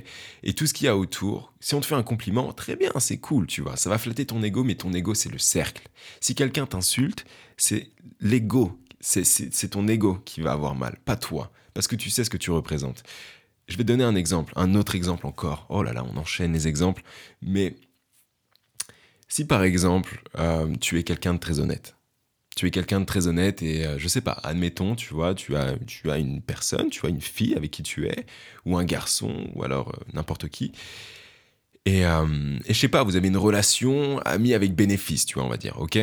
Et 0.42 0.52
tout 0.54 0.66
ce 0.66 0.74
qu'il 0.74 0.86
y 0.86 0.88
a 0.88 0.96
autour, 0.96 1.52
si 1.60 1.76
on 1.76 1.80
te 1.80 1.86
fait 1.86 1.94
un 1.94 2.02
compliment, 2.02 2.52
très 2.52 2.74
bien, 2.74 2.90
c'est 2.98 3.18
cool, 3.18 3.46
tu 3.46 3.60
vois, 3.60 3.76
ça 3.76 3.88
va 3.88 3.98
flatter 3.98 4.26
ton 4.26 4.42
ego, 4.42 4.64
mais 4.64 4.74
ton 4.74 4.92
ego, 4.92 5.14
c'est 5.14 5.28
le 5.28 5.38
cercle. 5.38 5.88
Si 6.20 6.34
quelqu'un 6.34 6.66
t'insulte, 6.66 7.24
c'est 7.56 7.92
l'ego, 8.20 8.76
c'est 9.00 9.70
ton 9.70 9.86
ego 9.86 10.18
qui 10.24 10.40
va 10.40 10.52
avoir 10.52 10.74
mal, 10.74 10.98
pas 11.04 11.16
toi, 11.16 11.52
parce 11.72 11.86
que 11.86 11.94
tu 11.94 12.10
sais 12.10 12.24
ce 12.24 12.30
que 12.30 12.36
tu 12.36 12.50
représentes. 12.50 13.04
Je 13.68 13.76
vais 13.76 13.84
donner 13.84 14.04
un 14.04 14.14
exemple, 14.16 14.52
un 14.56 14.74
autre 14.74 14.94
exemple 14.94 15.26
encore. 15.26 15.66
Oh 15.68 15.82
là 15.82 15.92
là, 15.92 16.04
on 16.04 16.16
enchaîne 16.16 16.52
les 16.52 16.66
exemples. 16.66 17.02
Mais 17.42 17.76
si 19.28 19.46
par 19.46 19.62
exemple, 19.62 20.22
euh, 20.38 20.74
tu 20.80 20.98
es 20.98 21.02
quelqu'un 21.04 21.34
de 21.34 21.38
très 21.38 21.60
honnête, 21.60 21.94
tu 22.56 22.66
es 22.66 22.70
quelqu'un 22.70 23.00
de 23.00 23.04
très 23.04 23.26
honnête 23.26 23.62
et 23.62 23.86
euh, 23.86 23.98
je 23.98 24.08
sais 24.08 24.22
pas, 24.22 24.32
admettons, 24.42 24.94
tu 24.94 25.12
vois, 25.12 25.34
tu 25.34 25.54
as, 25.54 25.76
tu 25.86 26.10
as 26.10 26.18
une 26.18 26.40
personne, 26.40 26.88
tu 26.88 27.04
as 27.04 27.10
une 27.10 27.20
fille 27.20 27.54
avec 27.54 27.70
qui 27.70 27.82
tu 27.82 28.06
es, 28.08 28.26
ou 28.64 28.76
un 28.78 28.84
garçon, 28.84 29.48
ou 29.54 29.62
alors 29.62 29.90
euh, 29.90 30.04
n'importe 30.14 30.48
qui. 30.48 30.72
Et, 31.84 32.00
et 32.02 32.74
je 32.74 32.78
sais 32.78 32.88
pas, 32.88 33.02
vous 33.02 33.16
avez 33.16 33.28
une 33.28 33.38
relation 33.38 34.18
amie 34.18 34.52
avec 34.52 34.74
bénéfice, 34.74 35.24
tu 35.24 35.34
vois, 35.34 35.44
on 35.44 35.48
va 35.48 35.56
dire, 35.56 35.80
ok? 35.80 35.98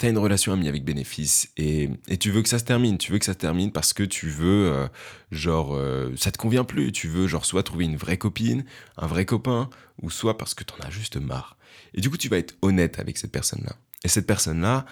Tu 0.00 0.08
une 0.08 0.18
relation 0.18 0.52
amie 0.52 0.68
avec 0.68 0.82
bénéfice 0.82 1.52
et, 1.58 1.90
tu 2.18 2.30
veux 2.30 2.42
que 2.42 2.48
ça 2.48 2.58
se 2.58 2.64
termine, 2.64 2.96
tu 2.96 3.12
veux 3.12 3.18
que 3.18 3.24
ça 3.26 3.34
se 3.34 3.38
termine 3.38 3.70
parce 3.70 3.92
que 3.92 4.02
tu 4.02 4.28
veux, 4.28 4.72
euh, 4.72 4.88
genre, 5.30 5.74
euh, 5.74 6.14
ça 6.16 6.32
te 6.32 6.38
convient 6.38 6.64
plus, 6.64 6.90
tu 6.90 7.06
veux, 7.06 7.26
genre, 7.26 7.44
soit 7.44 7.62
trouver 7.62 7.84
une 7.84 7.96
vraie 7.96 8.16
copine, 8.16 8.64
un 8.96 9.06
vrai 9.06 9.26
copain, 9.26 9.68
ou 10.00 10.10
soit 10.10 10.38
parce 10.38 10.54
que 10.54 10.64
t'en 10.64 10.76
as 10.82 10.90
juste 10.90 11.16
marre. 11.16 11.58
Et 11.92 12.00
du 12.00 12.08
coup, 12.08 12.16
tu 12.16 12.28
vas 12.28 12.38
être 12.38 12.54
honnête 12.62 12.98
avec 12.98 13.18
cette 13.18 13.30
personne-là. 13.30 13.76
Et 14.02 14.08
cette 14.08 14.26
personne-là, 14.26 14.86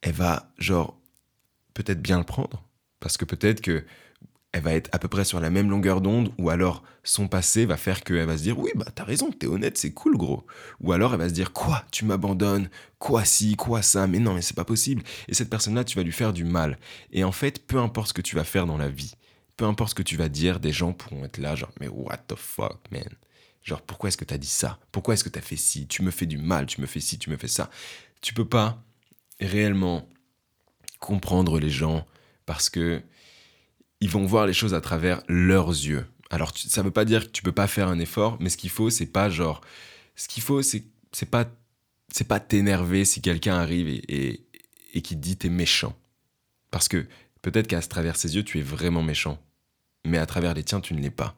elle 0.00 0.14
va, 0.14 0.50
genre, 0.58 0.98
peut-être 1.74 2.00
bien 2.00 2.18
le 2.18 2.24
prendre, 2.24 2.64
parce 3.00 3.18
que 3.18 3.26
peut-être 3.26 3.60
que 3.60 3.84
elle 4.54 4.62
va 4.62 4.72
être 4.72 4.88
à 4.92 5.00
peu 5.00 5.08
près 5.08 5.24
sur 5.24 5.40
la 5.40 5.50
même 5.50 5.68
longueur 5.68 6.00
d'onde, 6.00 6.32
ou 6.38 6.48
alors 6.48 6.84
son 7.02 7.26
passé 7.26 7.66
va 7.66 7.76
faire 7.76 8.04
qu'elle 8.04 8.24
va 8.24 8.38
se 8.38 8.44
dire 8.44 8.56
oui 8.56 8.70
bah 8.76 8.86
t'as 8.94 9.02
raison, 9.02 9.32
t'es 9.32 9.48
honnête, 9.48 9.76
c'est 9.76 9.90
cool 9.90 10.16
gros. 10.16 10.46
Ou 10.80 10.92
alors 10.92 11.12
elle 11.12 11.18
va 11.18 11.28
se 11.28 11.34
dire 11.34 11.52
quoi, 11.52 11.84
tu 11.90 12.04
m'abandonnes, 12.04 12.70
quoi 13.00 13.24
si, 13.24 13.56
quoi 13.56 13.82
ça, 13.82 14.06
mais 14.06 14.20
non 14.20 14.32
mais 14.32 14.42
c'est 14.42 14.54
pas 14.54 14.64
possible. 14.64 15.02
Et 15.26 15.34
cette 15.34 15.50
personne-là, 15.50 15.82
tu 15.82 15.96
vas 15.96 16.04
lui 16.04 16.12
faire 16.12 16.32
du 16.32 16.44
mal. 16.44 16.78
Et 17.10 17.24
en 17.24 17.32
fait, 17.32 17.66
peu 17.66 17.78
importe 17.78 18.10
ce 18.10 18.12
que 18.12 18.22
tu 18.22 18.36
vas 18.36 18.44
faire 18.44 18.64
dans 18.66 18.78
la 18.78 18.88
vie, 18.88 19.14
peu 19.56 19.64
importe 19.64 19.90
ce 19.90 19.94
que 19.96 20.04
tu 20.04 20.16
vas 20.16 20.28
dire, 20.28 20.60
des 20.60 20.70
gens 20.72 20.92
pourront 20.92 21.24
être 21.24 21.38
là 21.38 21.56
genre 21.56 21.72
mais 21.80 21.88
what 21.88 22.18
the 22.28 22.36
fuck 22.36 22.78
man. 22.92 23.08
Genre 23.64 23.82
pourquoi 23.82 24.06
est-ce 24.06 24.16
que 24.16 24.24
t'as 24.24 24.38
dit 24.38 24.46
ça? 24.46 24.78
Pourquoi 24.92 25.14
est-ce 25.14 25.24
que 25.24 25.30
t'as 25.30 25.40
fait 25.40 25.56
ci? 25.56 25.88
Tu 25.88 26.02
me 26.02 26.12
fais 26.12 26.26
du 26.26 26.38
mal, 26.38 26.66
tu 26.66 26.80
me 26.80 26.86
fais 26.86 27.00
ci, 27.00 27.18
tu 27.18 27.28
me 27.28 27.36
fais 27.36 27.48
ça. 27.48 27.70
Tu 28.20 28.34
peux 28.34 28.48
pas 28.48 28.80
réellement 29.40 30.08
comprendre 31.00 31.58
les 31.58 31.70
gens 31.70 32.06
parce 32.46 32.70
que 32.70 33.02
ils 34.00 34.10
vont 34.10 34.26
voir 34.26 34.46
les 34.46 34.52
choses 34.52 34.74
à 34.74 34.80
travers 34.80 35.22
leurs 35.28 35.68
yeux. 35.68 36.06
Alors 36.30 36.52
ça 36.56 36.82
veut 36.82 36.90
pas 36.90 37.04
dire 37.04 37.26
que 37.26 37.30
tu 37.30 37.42
peux 37.42 37.52
pas 37.52 37.66
faire 37.66 37.88
un 37.88 37.98
effort, 37.98 38.36
mais 38.40 38.50
ce 38.50 38.56
qu'il 38.56 38.70
faut 38.70 38.90
c'est 38.90 39.06
pas 39.06 39.30
genre 39.30 39.60
ce 40.16 40.28
qu'il 40.28 40.42
faut 40.42 40.62
c'est 40.62 40.84
c'est 41.12 41.30
pas 41.30 41.46
c'est 42.12 42.28
pas 42.28 42.40
t'énerver 42.40 43.04
si 43.04 43.20
quelqu'un 43.22 43.56
arrive 43.56 43.88
et, 43.88 44.02
et, 44.08 44.46
et 44.94 45.02
qui 45.02 45.16
te 45.16 45.20
dit 45.20 45.36
t'es 45.36 45.48
méchant. 45.48 45.96
Parce 46.70 46.88
que 46.88 47.06
peut-être 47.42 47.66
qu'à 47.66 47.80
travers 47.82 48.16
ses 48.16 48.36
yeux 48.36 48.42
tu 48.42 48.58
es 48.58 48.62
vraiment 48.62 49.02
méchant, 49.02 49.38
mais 50.04 50.18
à 50.18 50.26
travers 50.26 50.54
les 50.54 50.64
tiens 50.64 50.80
tu 50.80 50.94
ne 50.94 51.00
l'es 51.00 51.10
pas. 51.10 51.36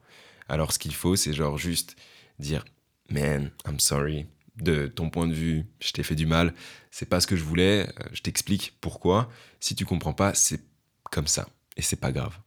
Alors 0.49 0.73
ce 0.73 0.79
qu'il 0.79 0.95
faut 0.95 1.17
c'est 1.17 1.33
genre 1.33 1.59
juste 1.59 1.97
dire 2.39 2.65
man, 3.11 3.51
I'm 3.67 3.81
sorry. 3.81 4.27
De 4.57 4.87
ton 4.87 5.11
point 5.11 5.29
de 5.29 5.35
vue, 5.35 5.67
je 5.81 5.93
t'ai 5.93 6.03
fait 6.03 6.15
du 6.15 6.25
mal, 6.25 6.55
c'est 6.91 7.05
pas 7.07 7.21
ce 7.21 7.27
que 7.27 7.37
je 7.37 7.45
voulais, 7.45 7.87
euh, 8.01 8.09
je 8.15 8.23
t'explique 8.23 8.75
pourquoi. 8.81 9.31
Si 9.61 9.75
tu 9.75 9.85
comprends 9.85 10.15
pas, 10.15 10.33
c'est 10.33 10.63
comme 11.11 11.27
ça 11.27 11.47
et 11.77 11.83
c'est 11.83 12.01
pas 12.01 12.11
grave. 12.11 12.39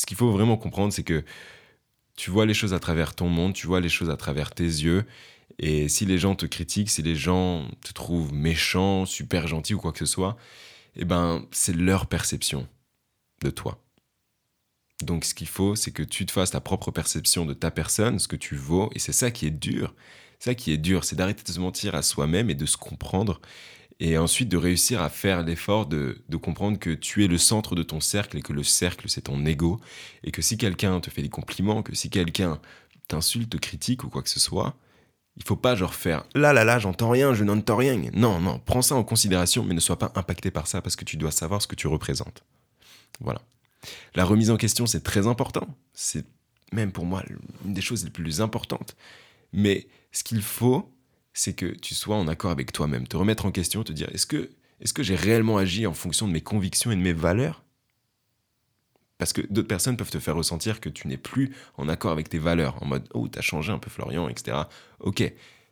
Ce 0.00 0.06
qu'il 0.06 0.16
faut 0.16 0.30
vraiment 0.30 0.56
comprendre, 0.56 0.94
c'est 0.94 1.02
que 1.02 1.22
tu 2.16 2.30
vois 2.30 2.46
les 2.46 2.54
choses 2.54 2.72
à 2.72 2.80
travers 2.80 3.14
ton 3.14 3.28
monde, 3.28 3.52
tu 3.52 3.66
vois 3.66 3.80
les 3.80 3.90
choses 3.90 4.08
à 4.08 4.16
travers 4.16 4.50
tes 4.52 4.64
yeux. 4.64 5.04
Et 5.58 5.90
si 5.90 6.06
les 6.06 6.16
gens 6.16 6.34
te 6.34 6.46
critiquent, 6.46 6.88
si 6.88 7.02
les 7.02 7.14
gens 7.14 7.68
te 7.84 7.92
trouvent 7.92 8.32
méchant, 8.32 9.04
super 9.04 9.46
gentil 9.46 9.74
ou 9.74 9.78
quoi 9.78 9.92
que 9.92 9.98
ce 9.98 10.06
soit, 10.06 10.38
eh 10.96 11.04
ben, 11.04 11.46
c'est 11.50 11.76
leur 11.76 12.06
perception 12.06 12.66
de 13.42 13.50
toi. 13.50 13.78
Donc 15.02 15.26
ce 15.26 15.34
qu'il 15.34 15.48
faut, 15.48 15.76
c'est 15.76 15.90
que 15.92 16.02
tu 16.02 16.24
te 16.24 16.32
fasses 16.32 16.52
ta 16.52 16.62
propre 16.62 16.90
perception 16.90 17.44
de 17.44 17.52
ta 17.52 17.70
personne, 17.70 18.18
ce 18.18 18.28
que 18.28 18.36
tu 18.36 18.56
vaux, 18.56 18.88
et 18.94 18.98
c'est 18.98 19.12
ça 19.12 19.30
qui 19.30 19.46
est 19.46 19.50
dur. 19.50 19.94
Ça 20.38 20.54
qui 20.54 20.72
est 20.72 20.78
dur, 20.78 21.04
c'est 21.04 21.16
d'arrêter 21.16 21.42
de 21.42 21.52
se 21.52 21.60
mentir 21.60 21.94
à 21.94 22.00
soi-même 22.00 22.48
et 22.48 22.54
de 22.54 22.64
se 22.64 22.78
comprendre 22.78 23.42
Et 24.02 24.16
ensuite 24.16 24.48
de 24.48 24.56
réussir 24.56 25.02
à 25.02 25.10
faire 25.10 25.42
l'effort 25.42 25.84
de, 25.84 26.16
comprendre 26.40 26.78
que 26.78 26.90
tu 26.90 27.22
es 27.22 27.28
le 27.28 27.36
centre 27.36 27.74
de 27.74 27.82
ton 27.82 28.00
cercle 28.00 28.38
et 28.38 28.42
que 28.42 28.54
le 28.54 28.64
cercle, 28.64 29.08
c'est 29.10 29.22
ton 29.22 29.44
ego. 29.44 29.78
Et 30.24 30.30
que 30.30 30.40
si 30.40 30.56
quelqu'un 30.56 31.00
te 31.00 31.10
fait 31.10 31.22
des 31.22 31.28
compliments, 31.28 31.82
que 31.82 31.94
si 31.94 32.08
quelqu'un 32.08 32.58
t'insulte, 33.08 33.50
te 33.50 33.56
critique 33.58 34.02
ou 34.02 34.08
quoi 34.08 34.22
que 34.22 34.30
ce 34.30 34.40
soit, 34.40 34.74
il 35.36 35.44
faut 35.44 35.56
pas 35.56 35.74
genre 35.74 35.94
faire 35.94 36.24
là 36.34 36.52
là 36.52 36.64
là, 36.64 36.78
j'entends 36.78 37.10
rien, 37.10 37.34
je 37.34 37.44
n'entends 37.44 37.76
rien. 37.76 38.00
Non, 38.14 38.40
non, 38.40 38.58
prends 38.64 38.82
ça 38.82 38.94
en 38.94 39.04
considération, 39.04 39.64
mais 39.64 39.74
ne 39.74 39.80
sois 39.80 39.98
pas 39.98 40.12
impacté 40.14 40.50
par 40.50 40.66
ça 40.66 40.80
parce 40.80 40.96
que 40.96 41.04
tu 41.04 41.18
dois 41.18 41.30
savoir 41.30 41.60
ce 41.60 41.66
que 41.66 41.76
tu 41.76 41.86
représentes. 41.86 42.42
Voilà. 43.20 43.42
La 44.14 44.24
remise 44.24 44.50
en 44.50 44.56
question, 44.56 44.86
c'est 44.86 45.02
très 45.02 45.26
important. 45.26 45.68
C'est 45.92 46.24
même 46.72 46.90
pour 46.90 47.04
moi 47.04 47.22
une 47.64 47.74
des 47.74 47.80
choses 47.82 48.04
les 48.04 48.10
plus 48.10 48.40
importantes. 48.40 48.96
Mais 49.52 49.88
ce 50.12 50.24
qu'il 50.24 50.42
faut, 50.42 50.90
c'est 51.32 51.54
que 51.54 51.66
tu 51.66 51.94
sois 51.94 52.16
en 52.16 52.28
accord 52.28 52.50
avec 52.50 52.72
toi-même, 52.72 53.06
te 53.06 53.16
remettre 53.16 53.46
en 53.46 53.52
question, 53.52 53.82
te 53.82 53.92
dire 53.92 54.08
est-ce 54.12 54.26
que, 54.26 54.50
est 54.80 54.92
que 54.92 55.02
j'ai 55.02 55.14
réellement 55.14 55.58
agi 55.58 55.86
en 55.86 55.94
fonction 55.94 56.26
de 56.26 56.32
mes 56.32 56.40
convictions 56.40 56.90
et 56.90 56.96
de 56.96 57.00
mes 57.00 57.12
valeurs? 57.12 57.62
Parce 59.18 59.32
que 59.32 59.42
d'autres 59.50 59.68
personnes 59.68 59.96
peuvent 59.96 60.10
te 60.10 60.18
faire 60.18 60.34
ressentir 60.34 60.80
que 60.80 60.88
tu 60.88 61.06
n'es 61.06 61.18
plus 61.18 61.54
en 61.76 61.88
accord 61.88 62.10
avec 62.10 62.28
tes 62.28 62.38
valeurs, 62.38 62.82
en 62.82 62.86
mode 62.86 63.06
oh, 63.12 63.28
t'as 63.28 63.42
changé 63.42 63.70
un 63.70 63.78
peu 63.78 63.90
Florian, 63.90 64.28
etc. 64.28 64.56
Ok, 65.00 65.22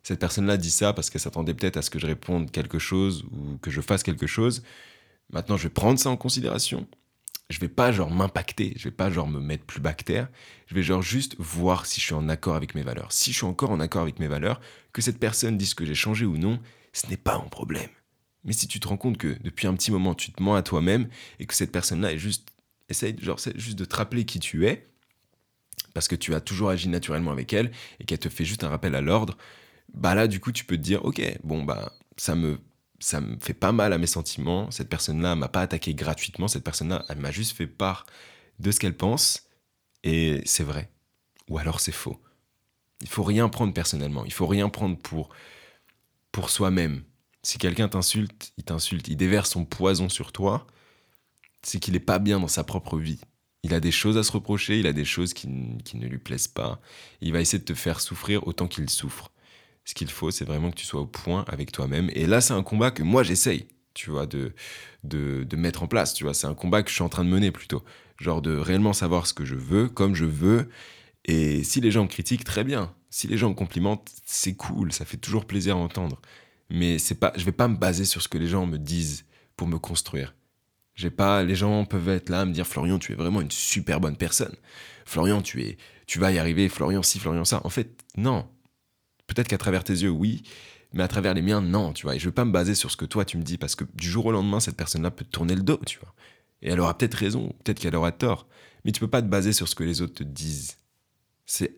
cette 0.03 0.21
personne-là 0.21 0.57
dit 0.59 0.71
ça 0.71 0.93
parce 0.93 1.11
qu'elle 1.11 1.21
s'attendait 1.21 1.55
peut-être 1.55 1.79
à 1.79 1.83
ce 1.83 1.91
que 1.91 1.99
je 1.99 2.07
réponde 2.07 2.50
quelque 2.50 2.79
chose 2.79 3.25
ou 3.33 3.57
que 3.59 3.71
je 3.71 3.81
fasse 3.81 4.03
quelque 4.03 4.27
chose. 4.27 4.62
Maintenant, 5.31 5.57
je 5.57 5.65
vais 5.65 5.73
prendre 5.73 5.99
ça 5.99 6.11
en 6.11 6.17
considération 6.17 6.87
je 7.50 7.61
vais 7.61 7.69
pas 7.69 7.93
genre 7.93 8.11
m'impacter, 8.11 8.75
je 8.76 8.85
vais 8.85 8.95
pas 8.95 9.11
genre 9.11 9.26
me 9.26 9.40
mettre 9.40 9.64
plus 9.64 9.81
bactère, 9.81 10.28
je 10.67 10.75
vais 10.75 10.83
genre 10.83 11.02
juste 11.02 11.35
voir 11.38 11.87
si 11.87 12.00
je 12.00 12.07
suis 12.07 12.14
en 12.14 12.28
accord 12.28 12.57
avec 12.57 12.75
mes 12.75 12.83
valeurs. 12.83 13.12
Si 13.12 13.33
je 13.33 13.38
suis 13.38 13.47
encore 13.47 13.71
en 13.71 13.81
accord 13.81 14.02
avec 14.02 14.19
mes 14.19 14.28
valeurs, 14.28 14.61
que 14.93 15.00
cette 15.00 15.19
personne 15.19 15.57
dise 15.57 15.75
que 15.75 15.87
j'ai 15.87 15.95
changé 15.95 16.26
ou 16.26 16.37
non, 16.37 16.61
ce 16.93 17.07
n'est 17.09 17.17
pas 17.17 17.38
mon 17.38 17.49
problème. 17.49 17.88
Mais 18.45 18.52
si 18.52 18.69
tu 18.69 18.81
te 18.81 18.88
rends 18.88 18.97
compte 18.97 19.19
que 19.19 19.37
depuis 19.43 19.67
un 19.67 19.75
petit 19.75 19.90
moment 19.90 20.14
tu 20.14 20.33
te 20.33 20.43
mens 20.43 20.55
à 20.55 20.62
toi-même 20.62 21.09
et 21.38 21.47
que 21.47 21.55
cette 21.55 21.73
personne-là 21.73 22.12
est 22.12 22.19
juste 22.19 22.49
essaye 22.88 23.17
genre 23.21 23.38
juste 23.57 23.78
de 23.78 23.85
te 23.85 23.97
rappeler 23.97 24.25
qui 24.25 24.40
tu 24.40 24.67
es 24.67 24.87
parce 25.95 26.09
que 26.09 26.17
tu 26.17 26.35
as 26.35 26.40
toujours 26.40 26.71
agi 26.71 26.88
naturellement 26.88 27.33
avec 27.33 27.52
elle 27.52 27.71
et 28.00 28.05
qu'elle 28.05 28.19
te 28.19 28.28
fait 28.28 28.45
juste 28.45 28.64
un 28.64 28.69
rappel 28.69 28.95
à 28.95 29.00
l'ordre, 29.00 29.37
bah 29.95 30.14
là 30.14 30.28
du 30.28 30.40
coup 30.40 30.52
tu 30.52 30.64
peux 30.64 30.76
te 30.76 30.83
dire 30.83 31.05
OK, 31.05 31.21
bon 31.45 31.64
bah 31.64 31.93
ça 32.17 32.35
me 32.35 32.59
ça 32.99 33.21
me 33.21 33.38
fait 33.38 33.55
pas 33.55 33.73
mal 33.73 33.93
à 33.93 33.99
mes 33.99 34.07
sentiments. 34.07 34.71
Cette 34.71 34.88
personne-là 34.88 35.35
m'a 35.37 35.49
pas 35.49 35.62
attaqué 35.62 35.95
gratuitement. 35.95 36.49
Cette 36.49 36.64
personne-là, 36.64 37.05
elle 37.09 37.19
m'a 37.19 37.31
juste 37.31 37.57
fait 37.57 37.67
part 37.67 38.07
de 38.59 38.71
ce 38.71 38.81
qu'elle 38.81 38.97
pense. 38.97 39.47
Et 40.05 40.43
c'est 40.45 40.64
vrai. 40.64 40.90
Ou 41.49 41.59
alors 41.59 41.81
c'est 41.81 41.93
faux. 41.93 42.21
Il 43.00 43.09
faut 43.09 43.23
rien 43.23 43.49
prendre 43.49 43.73
personnellement. 43.73 44.25
Il 44.25 44.33
faut 44.33 44.47
rien 44.47 44.69
prendre 44.69 44.99
pour, 44.99 45.31
pour 46.33 46.50
soi-même. 46.50 47.05
Si 47.43 47.59
quelqu'un 47.59 47.88
t'insulte, 47.88 48.52
il 48.57 48.64
t'insulte. 48.64 49.09
Il 49.09 49.17
déverse 49.17 49.50
son 49.50 49.64
poison 49.64 50.09
sur 50.09 50.33
toi. 50.33 50.67
C'est 51.62 51.78
qu'il 51.78 51.95
n'est 51.95 52.00
pas 52.00 52.19
bien 52.19 52.40
dans 52.40 52.49
sa 52.49 52.64
propre 52.64 52.99
vie. 52.99 53.21
Il 53.62 53.75
a 53.75 53.81
des 53.81 53.90
choses 53.93 54.17
à 54.17 54.23
se 54.23 54.31
reprocher, 54.31 54.78
il 54.78 54.87
a 54.87 54.93
des 54.93 55.05
choses 55.05 55.35
qui, 55.35 55.49
qui 55.85 55.97
ne 55.97 56.07
lui 56.07 56.19
plaisent 56.19 56.49
pas. 56.49 56.81
Il 57.21 57.33
va 57.33 57.40
essayer 57.40 57.59
de 57.59 57.64
te 57.64 57.75
faire 57.75 58.00
souffrir 58.00 58.47
autant 58.47 58.69
qu'il 58.69 58.88
souffre. 58.88 59.33
Ce 59.88 59.95
qu'il 59.95 60.11
faut, 60.11 60.30
c'est 60.30 60.45
vraiment 60.45 60.71
que 60.71 60.76
tu 60.76 60.85
sois 60.85 61.00
au 61.00 61.07
point 61.07 61.47
avec 61.49 61.73
toi-même. 61.73 62.11
Et 62.12 62.26
là, 62.26 62.42
c'est 62.42 62.52
un 62.52 62.62
combat 62.62 62.90
que 62.90 63.02
moi, 63.02 63.23
j'essaye, 63.23 63.68
tu 63.95 64.11
vois, 64.11 64.26
de, 64.26 64.52
de, 65.02 65.45
de, 65.45 65.57
mettre 65.57 65.83
en 65.83 65.87
place, 65.87 66.12
tu 66.12 66.25
vois. 66.25 66.35
C'est 66.35 66.47
un 66.47 66.52
combat 66.52 66.83
que 66.83 66.90
je 66.90 66.95
suis 66.97 67.02
en 67.02 67.09
train 67.09 67.25
de 67.25 67.30
mener 67.30 67.50
plutôt. 67.50 67.83
Genre 68.21 68.42
de 68.42 68.54
réellement 68.54 68.92
savoir 68.92 69.26
ce 69.26 69.33
que 69.33 69.47
je 69.47 69.54
veux, 69.54 69.88
comme 69.88 70.14
je 70.14 70.26
veux. 70.26 70.68
Et 71.25 71.64
si 71.64 71.80
les 71.80 71.90
gens 71.90 72.02
me 72.02 72.09
critiquent, 72.09 72.45
très 72.45 72.64
bien. 72.64 72.95
Si 73.09 73.28
les 73.28 73.38
gens 73.38 73.49
me 73.49 73.54
complimentent, 73.54 74.07
c'est 74.26 74.52
cool, 74.52 74.92
ça 74.92 75.07
fait 75.07 75.16
toujours 75.16 75.47
plaisir 75.47 75.76
à 75.76 75.78
entendre. 75.78 76.21
Mais 76.68 76.99
c'est 76.99 77.14
pas, 77.14 77.33
je 77.38 77.45
vais 77.47 77.52
pas 77.52 77.66
me 77.66 77.76
baser 77.76 78.04
sur 78.04 78.21
ce 78.21 78.28
que 78.28 78.37
les 78.37 78.47
gens 78.47 78.66
me 78.66 78.76
disent 78.76 79.25
pour 79.57 79.68
me 79.68 79.78
construire. 79.78 80.35
J'ai 80.97 81.09
pas, 81.11 81.42
les 81.45 81.54
gens 81.54 81.87
peuvent 81.87 82.11
être 82.11 82.28
là 82.28 82.42
à 82.42 82.45
me 82.45 82.52
dire 82.52 82.66
Florian, 82.66 82.99
tu 82.99 83.12
es 83.12 83.14
vraiment 83.14 83.40
une 83.40 83.50
super 83.50 84.00
bonne 84.00 84.18
personne. 84.18 84.54
Florian, 85.07 85.40
tu 85.40 85.62
es, 85.62 85.78
tu 86.07 86.18
vas 86.18 86.30
y 86.30 86.38
arriver. 86.38 86.68
Florian, 86.68 87.02
si, 87.02 87.18
Florian, 87.18 87.47
ça. 87.47 87.62
En 87.64 87.71
fait, 87.71 87.88
non. 88.18 88.47
Peut-être 89.28 89.47
qu'à 89.47 89.58
travers 89.58 89.85
tes 89.85 89.92
yeux, 89.92 90.11
oui, 90.11 90.42
mais 90.92 91.02
à 91.02 91.08
travers 91.08 91.35
les 91.35 91.42
miens, 91.42 91.61
non, 91.61 91.92
tu 91.92 92.02
vois. 92.02 92.16
Et 92.16 92.18
je 92.18 92.25
veux 92.25 92.32
pas 92.32 92.44
me 92.44 92.50
baser 92.50 92.75
sur 92.75 92.90
ce 92.90 92.97
que 92.97 93.04
toi 93.04 93.25
tu 93.25 93.37
me 93.37 93.42
dis, 93.44 93.58
parce 93.58 93.76
que 93.76 93.85
du 93.94 94.08
jour 94.08 94.26
au 94.26 94.32
lendemain, 94.32 94.58
cette 94.58 94.76
personne-là 94.76 95.12
peut 95.12 95.25
tourner 95.25 95.54
le 95.54 95.62
dos, 95.62 95.78
tu 95.87 95.99
vois. 96.00 96.14
Et 96.62 96.70
elle 96.70 96.80
aura 96.80 96.97
peut-être 96.99 97.14
raison, 97.14 97.54
peut-être 97.62 97.78
qu'elle 97.78 97.94
aura 97.94 98.11
tort, 98.11 98.49
mais 98.85 98.90
tu 98.90 99.00
peux 99.00 99.08
pas 99.08 99.23
te 99.23 99.28
baser 99.28 99.52
sur 99.52 99.68
ce 99.68 99.75
que 99.75 99.85
les 99.85 100.02
autres 100.02 100.14
te 100.14 100.25
disent. 100.25 100.78
C'est 101.44 101.70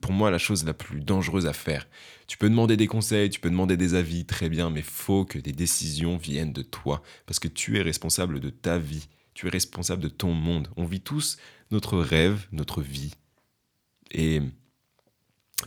pour 0.00 0.12
moi 0.12 0.30
la 0.30 0.38
chose 0.38 0.64
la 0.64 0.74
plus 0.74 1.00
dangereuse 1.00 1.46
à 1.46 1.52
faire. 1.52 1.88
Tu 2.28 2.38
peux 2.38 2.48
demander 2.48 2.76
des 2.76 2.86
conseils, 2.86 3.28
tu 3.28 3.40
peux 3.40 3.50
demander 3.50 3.76
des 3.76 3.94
avis, 3.94 4.24
très 4.24 4.48
bien, 4.48 4.70
mais 4.70 4.82
faut 4.82 5.24
que 5.24 5.38
des 5.38 5.52
décisions 5.52 6.16
viennent 6.16 6.52
de 6.52 6.62
toi, 6.62 7.02
parce 7.26 7.40
que 7.40 7.48
tu 7.48 7.78
es 7.78 7.82
responsable 7.82 8.38
de 8.38 8.50
ta 8.50 8.78
vie, 8.78 9.08
tu 9.34 9.46
es 9.46 9.50
responsable 9.50 10.02
de 10.02 10.08
ton 10.08 10.32
monde. 10.32 10.68
On 10.76 10.84
vit 10.84 11.00
tous 11.00 11.38
notre 11.72 11.98
rêve, 11.98 12.46
notre 12.52 12.82
vie. 12.82 13.14
Et 14.12 14.42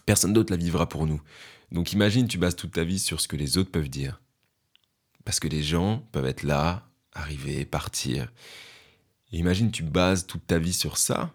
Personne 0.06 0.34
d'autre 0.34 0.52
la 0.52 0.58
vivra 0.58 0.88
pour 0.88 1.06
nous. 1.06 1.22
Donc 1.72 1.94
imagine, 1.94 2.28
tu 2.28 2.38
bases 2.38 2.56
toute 2.56 2.74
ta 2.74 2.84
vie 2.84 3.00
sur 3.00 3.20
ce 3.20 3.28
que 3.28 3.36
les 3.36 3.58
autres 3.58 3.72
peuvent 3.72 3.90
dire. 3.90 4.22
Parce 5.26 5.40
que 5.40 5.48
les 5.48 5.64
gens 5.64 6.08
peuvent 6.12 6.26
être 6.26 6.44
là, 6.44 6.88
arriver, 7.14 7.66
partir. 7.66 8.32
Imagine, 9.32 9.72
tu 9.72 9.84
bases 9.84 10.28
toute 10.28 10.46
ta 10.46 10.60
vie 10.60 10.74
sur 10.74 10.98
ça. 10.98 11.34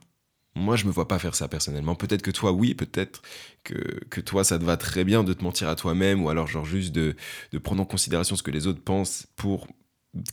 Moi, 0.55 0.77
je 0.77 0.87
me 0.87 0.91
vois 0.91 1.09
pas 1.09 1.19
faire 1.19 1.35
ça 1.35 1.49
personnellement. 1.49 1.95
Peut-être 1.95 2.23
que 2.23 2.31
toi, 2.31 2.53
oui, 2.53 2.75
peut-être 2.75 3.23
que, 3.65 3.75
que 4.11 4.21
toi, 4.21 4.45
ça 4.45 4.59
te 4.59 4.65
va 4.65 4.77
très 4.77 5.05
bien 5.05 5.25
de 5.25 5.33
te 5.33 5.43
mentir 5.43 5.69
à 5.69 5.77
toi-même, 5.77 6.23
ou 6.23 6.29
alors 6.31 6.47
genre 6.47 6.65
juste 6.65 6.93
de, 6.93 7.17
de 7.53 7.59
prendre 7.59 7.83
en 7.83 7.85
considération 7.85 8.37
ce 8.37 8.43
que 8.43 8.51
les 8.51 8.67
autres 8.67 8.83
pensent 8.83 9.27
pour 9.37 9.69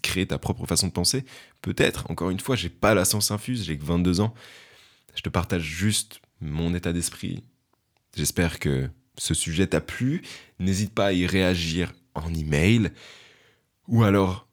créer 0.01 0.25
ta 0.25 0.39
propre 0.39 0.65
façon 0.65 0.87
de 0.87 0.91
penser. 0.91 1.25
Peut-être, 1.61 2.09
encore 2.09 2.29
une 2.29 2.39
fois, 2.39 2.55
j'ai 2.55 2.69
pas 2.69 2.93
la 2.93 3.05
science 3.05 3.31
infuse, 3.31 3.63
j'ai 3.63 3.77
que 3.77 3.85
22 3.85 4.21
ans. 4.21 4.33
Je 5.15 5.21
te 5.21 5.29
partage 5.29 5.63
juste 5.63 6.21
mon 6.41 6.73
état 6.73 6.93
d'esprit, 6.93 7.43
J'espère 8.15 8.59
que 8.59 8.89
ce 9.17 9.33
sujet 9.33 9.67
t'a 9.67 9.81
plu. 9.81 10.21
N'hésite 10.59 10.93
pas 10.93 11.07
à 11.07 11.13
y 11.13 11.27
réagir 11.27 11.93
en 12.13 12.33
email 12.33 12.91
ou 13.87 14.03
alors 14.03 14.47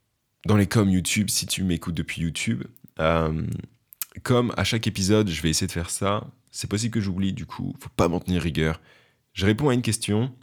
dans 0.46 0.56
les 0.56 0.66
coms 0.66 0.90
YouTube 0.90 1.30
si 1.30 1.46
tu 1.46 1.62
m'écoutes 1.62 1.94
depuis 1.94 2.22
YouTube. 2.22 2.64
Euh, 2.98 3.46
comme 4.22 4.52
à 4.56 4.64
chaque 4.64 4.86
épisode, 4.86 5.30
je 5.30 5.40
vais 5.42 5.50
essayer 5.50 5.66
de 5.66 5.72
faire 5.72 5.90
ça. 5.90 6.26
C'est 6.50 6.68
possible 6.68 6.92
que 6.92 7.00
j'oublie, 7.00 7.32
du 7.32 7.46
coup, 7.46 7.74
faut 7.80 7.88
pas 7.96 8.08
m'en 8.08 8.20
tenir 8.20 8.42
rigueur. 8.42 8.80
Je 9.32 9.46
réponds 9.46 9.68
à 9.70 9.74
une 9.74 9.82
question. 9.82 10.34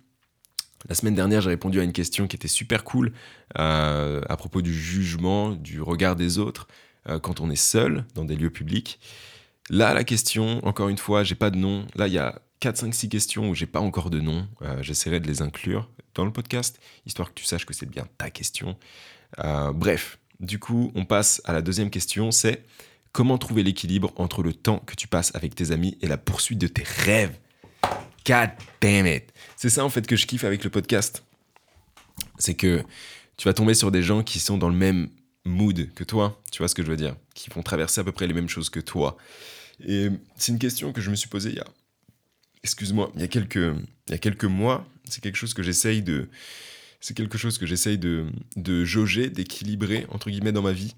La 0.87 0.95
semaine 0.95 1.13
dernière, 1.13 1.41
j'ai 1.41 1.49
répondu 1.49 1.79
à 1.79 1.83
une 1.83 1.93
question 1.93 2.25
qui 2.27 2.37
était 2.37 2.47
super 2.47 2.83
cool 2.83 3.11
euh, 3.59 4.21
à 4.29 4.37
propos 4.37 4.61
du 4.61 4.73
jugement, 4.73 5.51
du 5.51 5.81
regard 5.81 6.15
des 6.15 6.39
autres 6.39 6.67
euh, 7.07 7.19
quand 7.19 7.41
on 7.41 7.51
est 7.51 7.57
seul 7.57 8.05
dans 8.15 8.23
des 8.23 8.37
lieux 8.37 8.49
publics. 8.49 8.99
Là, 9.69 9.93
la 9.93 10.05
question, 10.05 10.65
encore 10.65 10.89
une 10.89 10.97
fois, 10.97 11.23
j'ai 11.23 11.35
pas 11.35 11.51
de 11.51 11.57
nom. 11.57 11.85
Là, 11.95 12.07
il 12.07 12.13
y 12.13 12.17
a 12.17 12.41
4, 12.59 12.77
5, 12.77 12.93
6 12.93 13.09
questions 13.09 13.49
où 13.49 13.55
j'ai 13.55 13.65
pas 13.65 13.79
encore 13.79 14.09
de 14.09 14.19
nom. 14.19 14.47
Euh, 14.61 14.81
j'essaierai 14.81 15.19
de 15.19 15.27
les 15.27 15.41
inclure 15.41 15.89
dans 16.13 16.25
le 16.25 16.31
podcast, 16.31 16.79
histoire 17.05 17.29
que 17.29 17.33
tu 17.35 17.45
saches 17.45 17.65
que 17.65 17.73
c'est 17.73 17.85
bien 17.85 18.07
ta 18.17 18.29
question. 18.29 18.77
Euh, 19.39 19.71
bref, 19.71 20.19
du 20.39 20.59
coup, 20.59 20.91
on 20.95 21.05
passe 21.05 21.41
à 21.45 21.53
la 21.53 21.61
deuxième 21.61 21.89
question, 21.89 22.31
c'est 22.31 22.65
comment 23.11 23.37
trouver 23.37 23.63
l'équilibre 23.63 24.11
entre 24.17 24.43
le 24.43 24.53
temps 24.53 24.79
que 24.79 24.95
tu 24.95 25.07
passes 25.07 25.33
avec 25.35 25.55
tes 25.55 25.71
amis 25.71 25.97
et 26.01 26.07
la 26.07 26.17
poursuite 26.17 26.59
de 26.59 26.67
tes 26.67 26.83
rêves? 26.83 27.37
God 28.25 28.49
damn 28.81 29.07
it 29.07 29.33
C'est 29.55 29.69
ça 29.69 29.85
en 29.85 29.89
fait 29.89 30.05
que 30.05 30.15
je 30.15 30.27
kiffe 30.27 30.43
avec 30.43 30.63
le 30.63 30.69
podcast. 30.69 31.23
C'est 32.37 32.55
que 32.55 32.83
tu 33.37 33.47
vas 33.47 33.53
tomber 33.53 33.73
sur 33.73 33.91
des 33.91 34.03
gens 34.03 34.21
qui 34.21 34.39
sont 34.39 34.57
dans 34.57 34.69
le 34.69 34.75
même 34.75 35.09
mood 35.45 35.93
que 35.93 36.03
toi, 36.03 36.41
tu 36.51 36.57
vois 36.57 36.67
ce 36.67 36.75
que 36.75 36.83
je 36.83 36.89
veux 36.89 36.97
dire, 36.97 37.15
qui 37.33 37.49
vont 37.49 37.63
traverser 37.63 38.01
à 38.01 38.03
peu 38.03 38.11
près 38.11 38.27
les 38.27 38.33
mêmes 38.33 38.49
choses 38.49 38.69
que 38.69 38.81
toi. 38.81 39.17
Et 39.85 40.09
c'est 40.35 40.51
une 40.51 40.59
question 40.59 40.91
que 40.91 40.99
je 40.99 41.09
me 41.09 41.15
suis 41.15 41.29
posée 41.29 41.51
il 41.51 41.55
y 41.55 41.59
a 41.59 41.65
excuse-moi, 42.63 43.11
il 43.15 43.21
y 43.21 43.23
a 43.23 43.27
quelques, 43.27 43.55
il 43.55 44.11
y 44.11 44.13
a 44.13 44.17
quelques 44.17 44.45
mois, 44.45 44.87
c'est 45.05 45.21
quelque 45.21 45.37
chose 45.37 45.53
que 45.53 45.63
j'essaye 45.63 46.01
de, 46.01 46.29
c'est 46.99 47.15
quelque 47.15 47.37
chose 47.37 47.57
que 47.57 47.65
j'essaye 47.65 47.97
de, 47.97 48.27
de 48.55 48.83
jauger, 48.85 49.29
d'équilibrer 49.29 50.05
entre 50.09 50.29
guillemets 50.29 50.51
dans 50.51 50.61
ma 50.61 50.73
vie. 50.73 50.95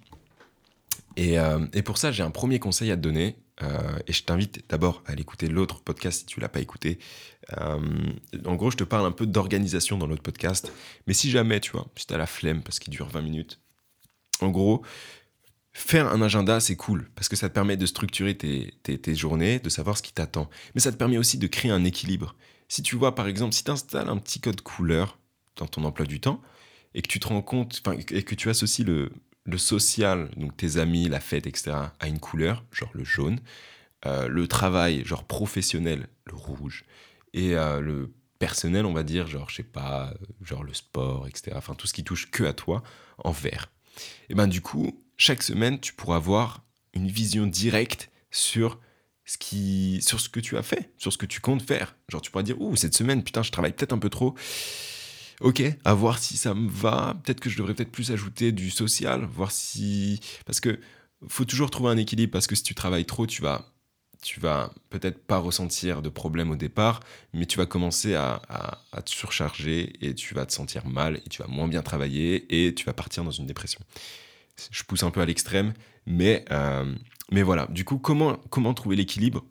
Et, 1.17 1.39
euh, 1.39 1.65
et 1.73 1.81
pour 1.81 1.97
ça, 1.97 2.11
j'ai 2.11 2.23
un 2.23 2.31
premier 2.31 2.59
conseil 2.59 2.91
à 2.91 2.95
te 2.95 3.01
donner. 3.01 3.35
Euh, 3.63 3.99
et 4.07 4.13
je 4.13 4.23
t'invite 4.23 4.63
d'abord 4.69 5.03
à 5.05 5.11
aller 5.11 5.21
écouter 5.21 5.47
l'autre 5.47 5.81
podcast 5.81 6.21
si 6.21 6.25
tu 6.25 6.39
l'as 6.39 6.49
pas 6.49 6.61
écouté. 6.61 6.97
Euh, 7.57 7.79
en 8.45 8.55
gros, 8.55 8.71
je 8.71 8.77
te 8.77 8.83
parle 8.83 9.05
un 9.05 9.11
peu 9.11 9.27
d'organisation 9.27 9.97
dans 9.97 10.07
l'autre 10.07 10.23
podcast. 10.23 10.71
Mais 11.05 11.13
si 11.13 11.29
jamais, 11.29 11.59
tu 11.59 11.71
vois, 11.71 11.87
si 11.95 12.07
tu 12.07 12.13
as 12.13 12.17
la 12.17 12.25
flemme 12.25 12.63
parce 12.63 12.79
qu'il 12.79 12.91
dure 12.91 13.07
20 13.07 13.21
minutes, 13.21 13.59
en 14.41 14.49
gros, 14.49 14.83
Faire 15.73 16.11
un 16.11 16.21
agenda, 16.21 16.59
c'est 16.59 16.75
cool, 16.75 17.09
parce 17.15 17.29
que 17.29 17.35
ça 17.37 17.47
te 17.47 17.53
permet 17.53 17.77
de 17.77 17.85
structurer 17.85 18.35
tes, 18.35 19.15
journées, 19.15 19.59
de 19.59 19.69
savoir 19.69 19.97
ce 19.97 20.03
qui 20.03 20.11
t'attend. 20.11 20.49
Mais 20.75 20.81
ça 20.81 20.91
te 20.91 20.97
permet 20.97 21.17
aussi 21.17 21.37
de 21.37 21.47
créer 21.47 21.71
un 21.71 21.85
équilibre. 21.85 22.35
Si 22.67 22.83
tu 22.83 22.97
vois, 22.97 23.15
par 23.15 23.27
exemple, 23.27 23.53
si 23.53 23.63
tu 23.63 23.71
installes 23.71 24.09
un 24.09 24.17
petit 24.17 24.41
code 24.41 24.61
couleur 24.61 25.17
dans 25.55 25.67
ton 25.67 25.83
emploi 25.85 26.05
du 26.05 26.19
temps, 26.19 26.41
et 26.93 27.01
que 27.01 27.07
tu 27.07 27.19
te 27.19 27.27
rends 27.27 27.41
compte, 27.41 27.81
et 28.11 28.23
que 28.23 28.35
tu 28.35 28.49
associes 28.49 28.83
le, 28.83 29.11
le 29.45 29.57
social, 29.57 30.29
donc 30.35 30.57
tes 30.57 30.77
amis, 30.77 31.07
la 31.07 31.21
fête, 31.21 31.47
etc., 31.47 31.71
à 31.99 32.07
une 32.07 32.19
couleur, 32.19 32.65
genre 32.71 32.91
le 32.93 33.05
jaune, 33.05 33.39
euh, 34.05 34.27
le 34.27 34.47
travail, 34.47 35.05
genre 35.05 35.23
professionnel, 35.23 36.07
le 36.25 36.35
rouge, 36.35 36.83
et 37.33 37.55
euh, 37.55 37.79
le 37.79 38.13
personnel, 38.39 38.85
on 38.85 38.93
va 38.93 39.03
dire, 39.03 39.27
genre, 39.27 39.49
je 39.49 39.57
sais 39.57 39.63
pas, 39.63 40.13
genre 40.41 40.63
le 40.63 40.73
sport, 40.73 41.27
etc. 41.27 41.51
Enfin, 41.55 41.75
tout 41.75 41.87
ce 41.87 41.93
qui 41.93 42.03
touche 42.03 42.29
que 42.29 42.43
à 42.43 42.53
toi, 42.53 42.83
en 43.19 43.31
vert. 43.31 43.71
Et 44.29 44.35
ben 44.35 44.47
du 44.47 44.61
coup, 44.61 45.00
chaque 45.21 45.43
semaine, 45.43 45.79
tu 45.79 45.93
pourras 45.93 46.15
avoir 46.15 46.63
une 46.93 47.07
vision 47.07 47.45
directe 47.45 48.09
sur 48.31 48.79
ce 49.23 49.37
qui, 49.37 50.01
sur 50.01 50.19
ce 50.19 50.29
que 50.29 50.39
tu 50.39 50.57
as 50.57 50.63
fait, 50.63 50.91
sur 50.97 51.13
ce 51.13 51.17
que 51.19 51.27
tu 51.27 51.39
comptes 51.39 51.61
faire. 51.61 51.95
Genre, 52.09 52.21
tu 52.21 52.31
pourras 52.31 52.43
dire, 52.43 52.59
ouh, 52.59 52.75
cette 52.75 52.95
semaine, 52.95 53.23
putain, 53.23 53.43
je 53.43 53.51
travaille 53.51 53.73
peut-être 53.73 53.93
un 53.93 53.99
peu 53.99 54.09
trop. 54.09 54.33
Ok, 55.39 55.61
à 55.85 55.93
voir 55.93 56.17
si 56.17 56.37
ça 56.37 56.55
me 56.55 56.67
va. 56.67 57.15
Peut-être 57.23 57.39
que 57.39 57.51
je 57.51 57.57
devrais 57.57 57.75
peut-être 57.75 57.91
plus 57.91 58.11
ajouter 58.11 58.51
du 58.51 58.71
social, 58.71 59.23
voir 59.25 59.51
si, 59.51 60.19
parce 60.45 60.59
que 60.59 60.79
faut 61.27 61.45
toujours 61.45 61.69
trouver 61.69 61.91
un 61.91 61.97
équilibre, 61.97 62.31
parce 62.31 62.47
que 62.47 62.55
si 62.55 62.63
tu 62.63 62.73
travailles 62.73 63.05
trop, 63.05 63.27
tu 63.27 63.43
vas 63.43 63.67
tu 64.23 64.39
vas 64.39 64.71
peut-être 64.91 65.25
pas 65.25 65.39
ressentir 65.39 66.03
de 66.03 66.09
problème 66.09 66.51
au 66.51 66.55
départ, 66.55 66.99
mais 67.33 67.47
tu 67.47 67.57
vas 67.57 67.65
commencer 67.65 68.13
à, 68.13 68.39
te 69.03 69.09
surcharger 69.09 69.93
et 70.05 70.13
tu 70.13 70.35
vas 70.35 70.45
te 70.45 70.53
sentir 70.53 70.85
mal 70.85 71.17
et 71.25 71.29
tu 71.29 71.41
vas 71.41 71.47
moins 71.47 71.67
bien 71.67 71.81
travailler 71.81 72.67
et 72.67 72.75
tu 72.75 72.85
vas 72.85 72.93
partir 72.93 73.23
dans 73.23 73.31
une 73.31 73.47
dépression. 73.47 73.79
Je 74.71 74.83
pousse 74.83 75.03
un 75.03 75.11
peu 75.11 75.21
à 75.21 75.25
l'extrême, 75.25 75.73
mais, 76.05 76.45
euh, 76.51 76.93
mais 77.31 77.41
voilà. 77.41 77.67
Du 77.67 77.85
coup, 77.85 77.97
comment, 77.97 78.37
comment 78.49 78.73
trouver 78.73 78.95
l'équilibre? 78.95 79.43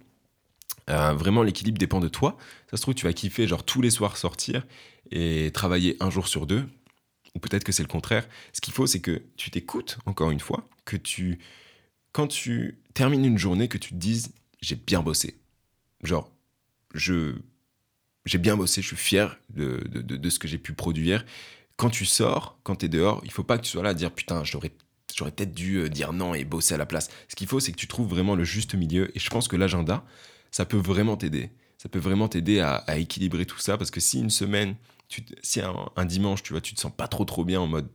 Euh, 0.89 1.13
Vraiment, 1.15 1.43
l'équilibre 1.43 1.79
dépend 1.79 2.01
de 2.01 2.09
toi. 2.09 2.37
Ça 2.71 2.77
se 2.77 2.83
trouve, 2.83 2.95
tu 2.95 3.07
vas 3.07 3.13
kiffer, 3.13 3.47
genre 3.47 3.65
tous 3.65 3.81
les 3.83 3.91
soirs 3.91 4.17
sortir 4.17 4.67
et 5.11 5.51
travailler 5.53 5.97
un 6.01 6.11
jour 6.11 6.29
sur 6.29 6.47
deux. 6.47 6.65
Ou 7.35 7.39
peut-être 7.39 7.65
que 7.65 7.73
c'est 7.73 7.83
le 7.83 7.89
contraire. 7.89 8.29
Ce 8.53 8.61
qu'il 8.61 8.75
faut, 8.75 8.87
c'est 8.87 9.01
que 9.01 9.23
tu 9.37 9.51
t'écoutes, 9.51 9.99
encore 10.07 10.31
une 10.31 10.41
fois, 10.41 10.67
que 10.85 10.97
tu, 10.97 11.39
quand 12.13 12.27
tu 12.27 12.79
termines 12.95 13.25
une 13.25 13.39
journée, 13.39 13.69
que 13.69 13.79
tu 13.79 13.91
te 13.91 13.95
dises 13.97 14.33
j'ai 14.61 14.77
bien 14.77 15.01
bossé. 15.03 15.39
Genre, 16.03 16.31
je 16.95 17.35
j'ai 18.27 18.39
bien 18.39 18.57
bossé, 18.57 18.83
je 18.83 18.89
suis 18.89 18.97
fier 18.97 19.39
de, 19.49 19.81
de, 19.89 20.31
ce 20.31 20.39
que 20.39 20.47
j'ai 20.47 20.59
pu 20.59 20.75
produire. 20.75 21.25
Quand 21.77 21.89
tu 21.89 22.05
sors, 22.05 22.59
quand 22.63 22.77
tu 22.77 22.87
es 22.87 22.89
dehors, 22.89 23.23
il 23.25 23.31
faut 23.31 23.43
pas 23.43 23.57
que 23.57 23.63
tu 23.63 23.71
sois 23.71 23.83
là 23.83 23.91
à 23.91 23.95
dire 23.95 24.13
putain, 24.13 24.45
j'aurais 24.45 24.73
j'aurais 25.17 25.31
peut-être 25.33 25.55
dû 25.55 25.77
euh, 25.77 25.89
dire 25.89 26.13
non 26.13 26.35
et 26.35 26.45
bosser 26.45 26.75
à 26.75 26.79
la 26.79 26.87
place. 26.87 27.09
Ce 27.29 27.37
qu'il 27.37 27.47
faut, 27.47 27.61
c'est 27.61 27.73
que 27.73 27.77
tu 27.77 27.87
trouves 27.87 28.09
vraiment 28.09 28.35
le 28.35 28.45
juste 28.45 28.75
milieu. 28.75 29.15
Et 29.17 29.21
je 29.21 29.31
pense 29.31 29.49
que 29.49 29.57
l'agenda, 29.57 30.05
ça 30.51 30.65
peut 30.65 30.77
vraiment 30.77 31.17
t'aider. 31.17 31.51
Ça 31.79 31.89
peut 31.89 31.99
vraiment 31.99 32.29
t'aider 32.29 32.61
à, 32.61 32.85
équilibrer 32.99 33.47
tout 33.47 33.59
ça. 33.59 33.79
Parce 33.79 33.91
que 33.91 34.01
si 34.01 34.21
une 34.21 34.31
semaine, 34.31 34.77
si 35.43 35.61
un, 35.61 36.05
dimanche, 36.05 36.43
tu 36.43 36.53
vois, 36.53 36.61
tu 36.61 36.75
te 36.75 36.81
sens 36.81 36.93
pas 36.95 37.09
trop 37.09 37.25
trop 37.25 37.45
bien 37.45 37.61
en 37.61 37.67
mode 37.67 37.89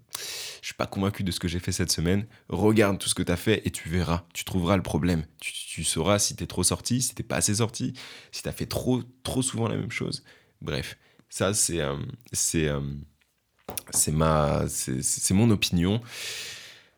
je 0.65 0.69
suis 0.69 0.75
pas 0.75 0.87
convaincu 0.87 1.23
de 1.23 1.29
ce 1.29 1.39
que 1.39 1.47
j'ai 1.47 1.59
fait 1.59 1.71
cette 1.71 1.91
semaine, 1.91 2.25
regarde 2.49 2.97
tout 2.97 3.07
ce 3.07 3.13
que 3.13 3.21
tu 3.21 3.31
as 3.31 3.37
fait 3.37 3.61
et 3.65 3.71
tu 3.71 3.87
verras, 3.87 4.25
tu 4.33 4.45
trouveras 4.45 4.77
le 4.77 4.81
problème. 4.81 5.25
Tu, 5.39 5.83
sauras 5.83 6.17
si 6.17 6.35
tu 6.35 6.43
es 6.43 6.47
trop 6.47 6.63
sorti, 6.63 7.03
si 7.03 7.13
t'es 7.13 7.21
pas 7.21 7.35
assez 7.35 7.55
sorti, 7.55 7.93
si 8.31 8.41
tu 8.41 8.49
as 8.49 8.51
fait 8.51 8.65
trop 8.65 9.03
trop 9.23 9.43
souvent 9.43 9.67
la 9.67 9.75
même 9.75 9.91
chose. 9.91 10.23
Bref, 10.61 10.97
ça 11.29 11.53
c'est 11.53 11.81
euh, 11.81 11.97
euh, 12.55 12.81
c'est 13.91 15.33
mon 15.33 15.49
opinion. 15.51 16.01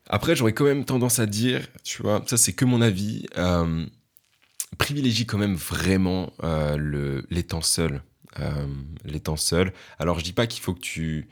Après, 0.08 0.34
j'aurais 0.34 0.52
quand 0.52 0.64
même 0.64 0.84
tendance 0.84 1.18
à 1.18 1.26
dire, 1.26 1.68
tu 1.84 2.02
vois, 2.02 2.22
ça 2.26 2.36
c'est 2.36 2.52
que 2.52 2.64
mon 2.64 2.80
avis, 2.80 3.26
euh, 3.36 3.86
privilégie 4.78 5.26
quand 5.26 5.38
même 5.38 5.54
vraiment 5.54 6.32
le, 6.42 7.26
les 7.30 7.42
temps 7.42 7.60
seuls 7.60 8.02
euh. 8.40 8.66
Alors 9.98 10.18
je 10.18 10.24
dis 10.24 10.32
pas 10.32 10.46
qu'il 10.46 10.62
faut 10.62 10.74
que 10.74 10.80
tu, 10.80 11.28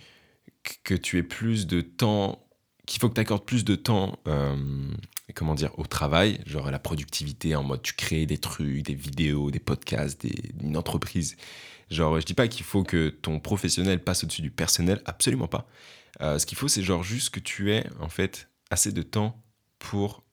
que 0.85 0.95
tu 0.95 1.19
aies 1.19 1.23
plus 1.23 1.67
de 1.67 1.81
temps, 1.81 2.47
qu'il 2.87 3.01
faut 3.01 3.09
que 3.09 3.15
tu 3.15 3.21
accordes 3.21 3.45
plus 3.45 3.65
de 3.65 3.75
temps, 3.75 4.19
euh, 4.27 4.57
comment 5.35 5.55
dire, 5.55 5.79
au 5.79 5.87
travail, 5.87 6.41
genre 6.47 6.69
à 6.69 6.71
la 6.71 6.79
productivité 6.79 7.55
en 7.55 7.63
mode 7.63 7.83
tu 7.83 7.95
crées 7.95 8.27
des 8.27 8.39
trucs, 8.39 8.83
des 8.83 8.95
vidéos, 8.95 9.51
des 9.51 9.59
podcasts, 9.61 10.27
une 10.61 10.77
entreprise. 10.77 11.37
Genre 11.91 12.19
je 12.21 12.27
dis 12.27 12.35
pas 12.35 12.49
qu'il 12.49 12.65
faut 12.65 12.83
que 12.83 13.09
ton 13.09 13.39
professionnel 13.41 14.03
passe 14.03 14.25
au-dessus 14.25 14.43
du 14.43 14.51
personnel, 14.51 15.01
absolument 15.05 15.49
pas. 15.49 15.69
Euh, 16.21 16.39
ce 16.39 16.47
qu'il 16.47 16.59
faut 16.59 16.69
c'est 16.69 16.83
genre 16.83 17.03
juste 17.03 17.31
que 17.31 17.41
tu 17.41 17.73
aies 17.73 17.87
en 18.01 18.09
fait 18.09 18.49
assez 18.71 18.93
de 18.93 19.03
temps 19.03 19.43
pour 19.79 20.25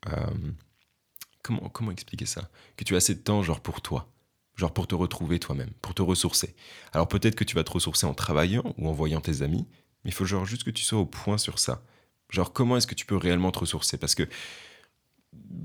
comment, 1.42 1.70
comment 1.70 1.92
expliquer 1.92 2.26
ça? 2.26 2.50
Que 2.78 2.84
tu 2.84 2.94
aies 2.94 2.98
assez 2.98 3.16
de 3.16 3.22
temps 3.22 3.44
genre 3.44 3.62
pour 3.62 3.82
toi 3.82 4.10
genre 4.56 4.74
pour 4.74 4.88
te 4.88 4.96
retrouver 4.96 5.40
toi-même, 5.40 5.72
pour 5.82 5.94
te 5.94 6.02
ressourcer. 6.02 6.56
Alors 6.94 7.08
peut-être 7.08 7.36
que 7.36 7.44
tu 7.44 7.56
vas 7.56 7.64
te 7.64 7.72
ressourcer 7.72 8.06
en 8.06 8.14
travaillant 8.14 8.74
ou 8.78 8.88
en 8.88 8.92
voyant 8.92 9.22
tes 9.22 9.42
amis, 9.42 9.68
mais 10.04 10.12
il 10.12 10.14
faut 10.14 10.26
genre 10.26 10.46
juste 10.46 10.64
que 10.64 10.72
tu 10.72 10.84
sois 10.84 11.00
au 11.00 11.06
point 11.06 11.38
sur 11.38 11.60
ça. 11.60 11.84
Genre 12.30 12.54
comment 12.54 12.78
est-ce 12.78 12.88
que 12.88 12.96
tu 12.96 13.06
peux 13.06 13.18
réellement 13.18 13.52
te 13.52 13.60
ressourcer? 13.60 13.98
Parce 13.98 14.16
que 14.16 14.28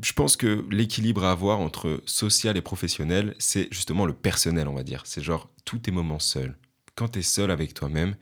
je 0.02 0.12
pense 0.12 0.36
que 0.36 0.66
l'équilibre 0.70 1.24
à 1.24 1.32
avoir 1.32 1.60
entre 1.60 2.02
social 2.06 2.56
et 2.56 2.62
professionnel, 2.62 3.34
c'est 3.38 3.68
justement 3.70 4.06
le 4.06 4.14
personnel, 4.14 4.68
on 4.68 4.74
va 4.74 4.82
dire. 4.82 5.02
C'est 5.04 5.22
genre 5.22 5.50
tous 5.64 5.78
tes 5.78 5.90
moments 5.90 6.18
seuls. 6.18 6.56
Quand 6.94 7.08
tu 7.08 7.18
es 7.18 7.22
seul 7.22 7.50
avec 7.50 7.74
toi-même, 7.74 8.16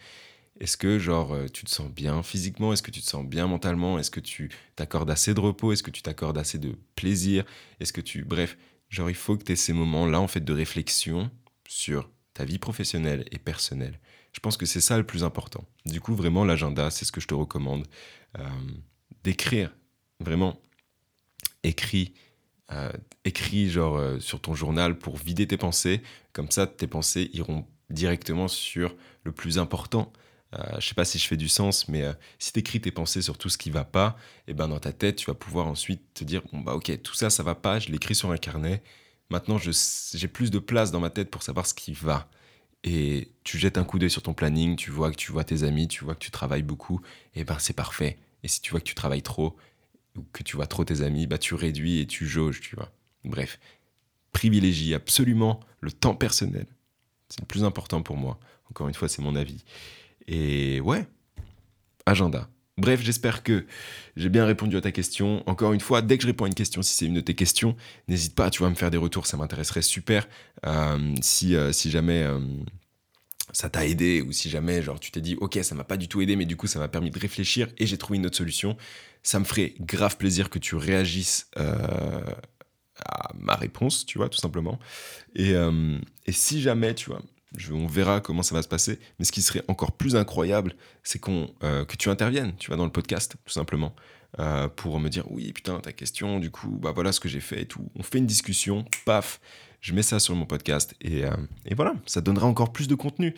est-ce 0.61 0.77
que 0.77 0.99
genre 0.99 1.33
euh, 1.33 1.47
tu 1.49 1.65
te 1.65 1.71
sens 1.71 1.91
bien 1.91 2.23
physiquement? 2.23 2.73
Est-ce 2.73 2.83
que 2.83 2.91
tu 2.91 3.01
te 3.01 3.07
sens 3.07 3.25
bien 3.25 3.47
mentalement? 3.47 3.99
Est-ce 3.99 4.11
que 4.11 4.21
tu 4.21 4.51
t'accordes 4.75 5.11
assez 5.11 5.35
de 5.35 5.41
repos? 5.41 5.73
Est-ce 5.73 5.83
que 5.83 5.91
tu 5.91 6.03
t'accordes 6.03 6.39
assez 6.39 6.59
de 6.59 6.77
plaisir? 6.95 7.45
Est-ce 7.81 7.93
que 7.93 8.01
tu 8.01 8.25
bref, 8.25 8.57
Genre, 8.89 9.11
il 9.11 9.17
faut 9.17 9.37
que 9.37 9.45
tu 9.45 9.53
aies 9.53 9.57
ces 9.57 9.73
moments-là, 9.73 10.21
en 10.21 10.29
fait, 10.29 10.45
de 10.45 10.53
réflexion 10.53 11.31
sur 11.69 12.11
ta 12.35 12.45
vie 12.45 12.59
professionnelle 12.59 13.25
et 13.31 13.39
personnelle. 13.39 13.99
Je 14.33 14.41
pense 14.41 14.57
que 14.57 14.67
c'est 14.67 14.81
ça 14.81 14.97
le 14.99 15.05
plus 15.05 15.25
important. 15.25 15.65
Du 15.87 16.01
coup, 16.01 16.15
vraiment, 16.15 16.45
l'agenda, 16.45 16.91
c'est 16.91 17.05
ce 17.05 17.13
que 17.13 17.21
je 17.21 17.27
te 17.27 17.35
recommande. 17.35 17.87
Euh, 18.39 18.45
d'écrire, 19.25 19.75
vraiment, 20.21 20.61
écris, 21.63 22.15
euh, 22.71 22.93
genre 23.69 23.97
euh, 23.97 24.21
sur 24.21 24.41
ton 24.41 24.55
journal 24.55 24.99
pour 24.99 25.17
vider 25.17 25.47
tes 25.47 25.57
pensées. 25.57 26.03
Comme 26.33 26.51
ça, 26.51 26.67
tes 26.67 26.87
pensées 26.87 27.31
iront 27.33 27.67
directement 27.91 28.47
sur 28.47 28.95
le 29.25 29.33
plus 29.33 29.59
important. 29.59 30.13
Je 30.53 30.59
euh, 30.59 30.81
je 30.81 30.89
sais 30.89 30.95
pas 30.95 31.05
si 31.05 31.19
je 31.19 31.27
fais 31.27 31.37
du 31.37 31.49
sens, 31.49 31.89
mais 31.89 32.03
euh, 32.03 32.13
si 32.39 32.53
tu 32.53 32.61
écris 32.61 32.81
tes 32.81 32.91
pensées 32.91 33.23
sur 33.23 33.37
tout 33.39 33.49
ce 33.49 33.59
qui 33.59 33.71
va 33.71 33.85
pas, 33.85 34.17
et 34.47 34.53
eh 34.53 34.55
ben 34.55 34.69
dans 34.69 34.79
ta 34.79 34.93
tête, 34.93 35.17
tu 35.17 35.27
vas 35.27 35.35
pouvoir 35.35 35.67
ensuite 35.67 36.03
te 36.15 36.25
dire 36.25 36.43
bon 36.53 36.61
bah 36.61 36.75
ok, 36.75 37.03
tout 37.03 37.15
ça 37.15 37.31
ça 37.31 37.43
va 37.43 37.55
pas, 37.55 37.79
je 37.79 37.91
l'écris 37.91 38.15
sur 38.15 38.31
un 38.31 38.37
carnet. 38.37 38.83
Maintenant, 39.31 39.59
j'ai 39.59 40.29
plus 40.29 40.51
de 40.53 40.61
place 40.61 40.93
dans 40.93 41.01
ma 41.01 41.11
tête 41.11 41.31
pour 41.31 41.43
savoir 41.43 41.67
ce 41.67 41.75
qui 41.75 41.93
va. 41.93 42.29
Et 42.85 43.33
tu 43.43 43.59
jettes 43.59 43.79
un 43.79 43.85
coup 43.85 43.99
d'œil 43.99 44.11
sur 44.11 44.23
ton 44.23 44.35
planning, 44.35 44.77
tu 44.77 44.93
vois 44.93 45.11
que 45.11 45.17
tu 45.17 45.33
vois 45.33 45.43
tes 45.43 45.65
amis, 45.65 45.89
tu 45.89 46.05
vois 46.05 46.15
que 46.15 46.21
tu 46.21 46.31
travailles 46.31 46.63
beaucoup, 46.63 47.01
et 47.35 47.41
eh 47.41 47.45
ben 47.45 47.59
c'est 47.59 47.73
parfait. 47.73 48.19
Et 48.45 48.49
si 48.49 48.61
tu 48.61 48.71
vois 48.71 48.81
que 48.81 48.85
tu 48.85 48.95
travailles 48.95 49.23
trop 49.23 49.57
ou 50.17 50.23
que 50.33 50.45
tu 50.45 50.57
vois 50.57 50.67
trop 50.69 50.85
tes 50.85 51.03
amis, 51.03 51.27
bah 51.27 51.39
tu 51.39 51.55
réduis 51.55 52.01
et 52.01 52.07
tu 52.07 52.27
jauges, 52.27 52.61
tu 52.61 52.77
vois. 52.77 52.93
Bref, 53.25 53.59
privilégie 54.33 54.95
absolument 54.95 55.61
le 55.81 55.91
temps 55.91 56.15
personnel. 56.15 56.67
C'est 57.29 57.41
le 57.41 57.47
plus 57.47 57.65
important 57.65 58.03
pour 58.03 58.17
moi. 58.17 58.39
Encore 58.71 58.89
une 58.89 58.95
fois, 58.95 59.09
c'est 59.09 59.23
mon 59.23 59.35
avis. 59.35 59.65
Et 60.29 60.81
ouais, 60.81 61.07
agenda. 62.05 62.49
Bref, 62.79 63.01
j'espère 63.03 63.43
que 63.43 63.65
j'ai 64.17 64.29
bien 64.29 64.45
répondu 64.45 64.77
à 64.77 64.83
ta 64.83 64.93
question. 64.93 65.43
Encore 65.49 65.73
une 65.73 65.81
fois, 65.81 66.03
dès 66.03 66.19
que 66.19 66.23
je 66.23 66.27
réponds 66.27 66.45
à 66.45 66.49
une 66.49 66.55
question, 66.55 66.83
si 66.83 66.95
c'est 66.95 67.07
une 67.07 67.15
de 67.15 67.21
tes 67.21 67.35
questions, 67.35 67.75
n'hésite 68.07 68.35
pas, 68.35 68.51
tu 68.51 68.63
vas 68.63 68.69
me 68.69 68.75
faire 68.75 68.91
des 68.91 68.99
retours, 68.99 69.27
ça 69.27 69.39
m'intéresserait 69.39 69.81
super. 69.81 70.29
Euh, 70.67 71.15
si, 71.23 71.57
euh, 71.57 71.73
si 71.73 71.91
jamais 71.91 72.23
euh, 72.23 72.39
ça 73.53 73.71
t'a 73.71 73.87
aidé 73.87 74.21
ou 74.21 74.31
si 74.31 74.51
jamais 74.51 74.83
genre 74.83 75.01
tu 75.01 75.11
t'es 75.11 75.23
dit 75.23 75.37
ok 75.41 75.59
ça 75.63 75.75
m'a 75.75 75.85
pas 75.85 75.97
du 75.97 76.09
tout 76.09 76.21
aidé 76.21 76.35
mais 76.37 76.45
du 76.45 76.57
coup 76.57 76.67
ça 76.67 76.79
m'a 76.79 76.89
permis 76.89 77.11
de 77.11 77.19
réfléchir 77.19 77.69
et 77.79 77.87
j'ai 77.87 77.97
trouvé 77.97 78.19
une 78.19 78.27
autre 78.27 78.37
solution, 78.37 78.77
ça 79.23 79.39
me 79.39 79.45
ferait 79.45 79.75
grave 79.81 80.19
plaisir 80.19 80.51
que 80.51 80.59
tu 80.59 80.75
réagisses 80.75 81.51
à 81.57 83.33
ma 83.39 83.55
réponse, 83.55 84.07
tu 84.07 84.19
vois, 84.19 84.29
tout 84.29 84.39
simplement. 84.39 84.79
Et, 85.35 85.53
et 85.53 86.33
si 86.33 86.63
jamais, 86.63 86.95
tu 86.95 87.11
vois, 87.11 87.21
on 87.73 87.87
verra 87.87 88.21
comment 88.21 88.43
ça 88.43 88.55
va 88.55 88.63
se 88.63 88.69
passer. 88.69 88.99
Mais 89.19 89.25
ce 89.25 89.33
qui 89.33 89.43
serait 89.43 89.63
encore 89.69 89.93
plus 89.93 90.17
incroyable, 90.17 90.75
c'est 91.03 91.19
qu'on 91.19 91.51
euh, 91.63 91.85
que 91.85 91.97
tu 91.97 92.09
interviennes, 92.09 92.55
tu 92.59 92.71
vas 92.71 92.77
dans 92.77 92.85
le 92.85 92.93
podcast, 92.93 93.37
tout 93.45 93.53
simplement, 93.53 93.95
euh, 94.39 94.69
pour 94.69 94.99
me 95.01 95.09
dire 95.09 95.25
oui, 95.31 95.53
putain, 95.53 95.81
ta 95.81 95.93
question, 95.93 96.39
du 96.39 96.51
coup, 96.51 96.79
bah 96.81 96.93
voilà 96.93 97.13
ce 97.13 97.21
que 97.21 97.29
j'ai 97.29 97.41
fait 97.41 97.63
et 97.63 97.67
tout. 97.67 97.89
On 97.97 98.03
fait 98.03 98.19
une 98.19 98.27
discussion, 98.27 98.85
paf, 99.05 99.41
je 99.81 99.93
mets 99.95 100.03
ça 100.03 100.19
sur 100.19 100.35
mon 100.35 100.47
podcast 100.47 100.95
et, 101.01 101.25
euh, 101.25 101.37
et 101.65 101.75
voilà, 101.75 101.95
ça 102.07 102.21
donnera 102.21 102.47
encore 102.47 102.73
plus 102.73 102.89
de 102.89 102.95
contenu. 102.95 103.35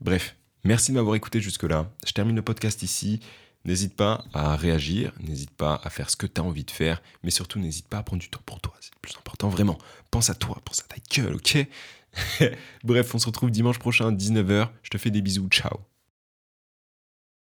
Bref, 0.00 0.36
merci 0.64 0.90
de 0.90 0.96
m'avoir 0.96 1.14
écouté 1.14 1.40
jusque-là. 1.40 1.90
Je 2.06 2.12
termine 2.12 2.36
le 2.36 2.42
podcast 2.42 2.82
ici. 2.82 3.20
N'hésite 3.64 3.94
pas 3.94 4.24
à 4.32 4.56
réagir, 4.56 5.12
n'hésite 5.20 5.52
pas 5.52 5.80
à 5.84 5.90
faire 5.90 6.10
ce 6.10 6.16
que 6.16 6.26
tu 6.26 6.40
as 6.40 6.44
envie 6.44 6.64
de 6.64 6.70
faire, 6.72 7.00
mais 7.22 7.30
surtout 7.30 7.60
n'hésite 7.60 7.86
pas 7.86 7.98
à 7.98 8.02
prendre 8.02 8.20
du 8.20 8.28
temps 8.28 8.40
pour 8.44 8.60
toi, 8.60 8.74
c'est 8.80 8.92
le 8.92 8.98
plus 9.00 9.16
important, 9.16 9.48
vraiment. 9.48 9.78
Pense 10.10 10.30
à 10.30 10.34
toi, 10.34 10.60
pense 10.64 10.80
à 10.80 10.82
ta 10.82 10.96
gueule, 11.14 11.36
ok? 11.36 11.64
Bref, 12.84 13.14
on 13.14 13.18
se 13.18 13.26
retrouve 13.26 13.50
dimanche 13.50 13.78
prochain 13.78 14.08
à 14.08 14.12
19h. 14.12 14.68
Je 14.82 14.90
te 14.90 14.98
fais 14.98 15.10
des 15.10 15.22
bisous. 15.22 15.48
Ciao. 15.48 15.80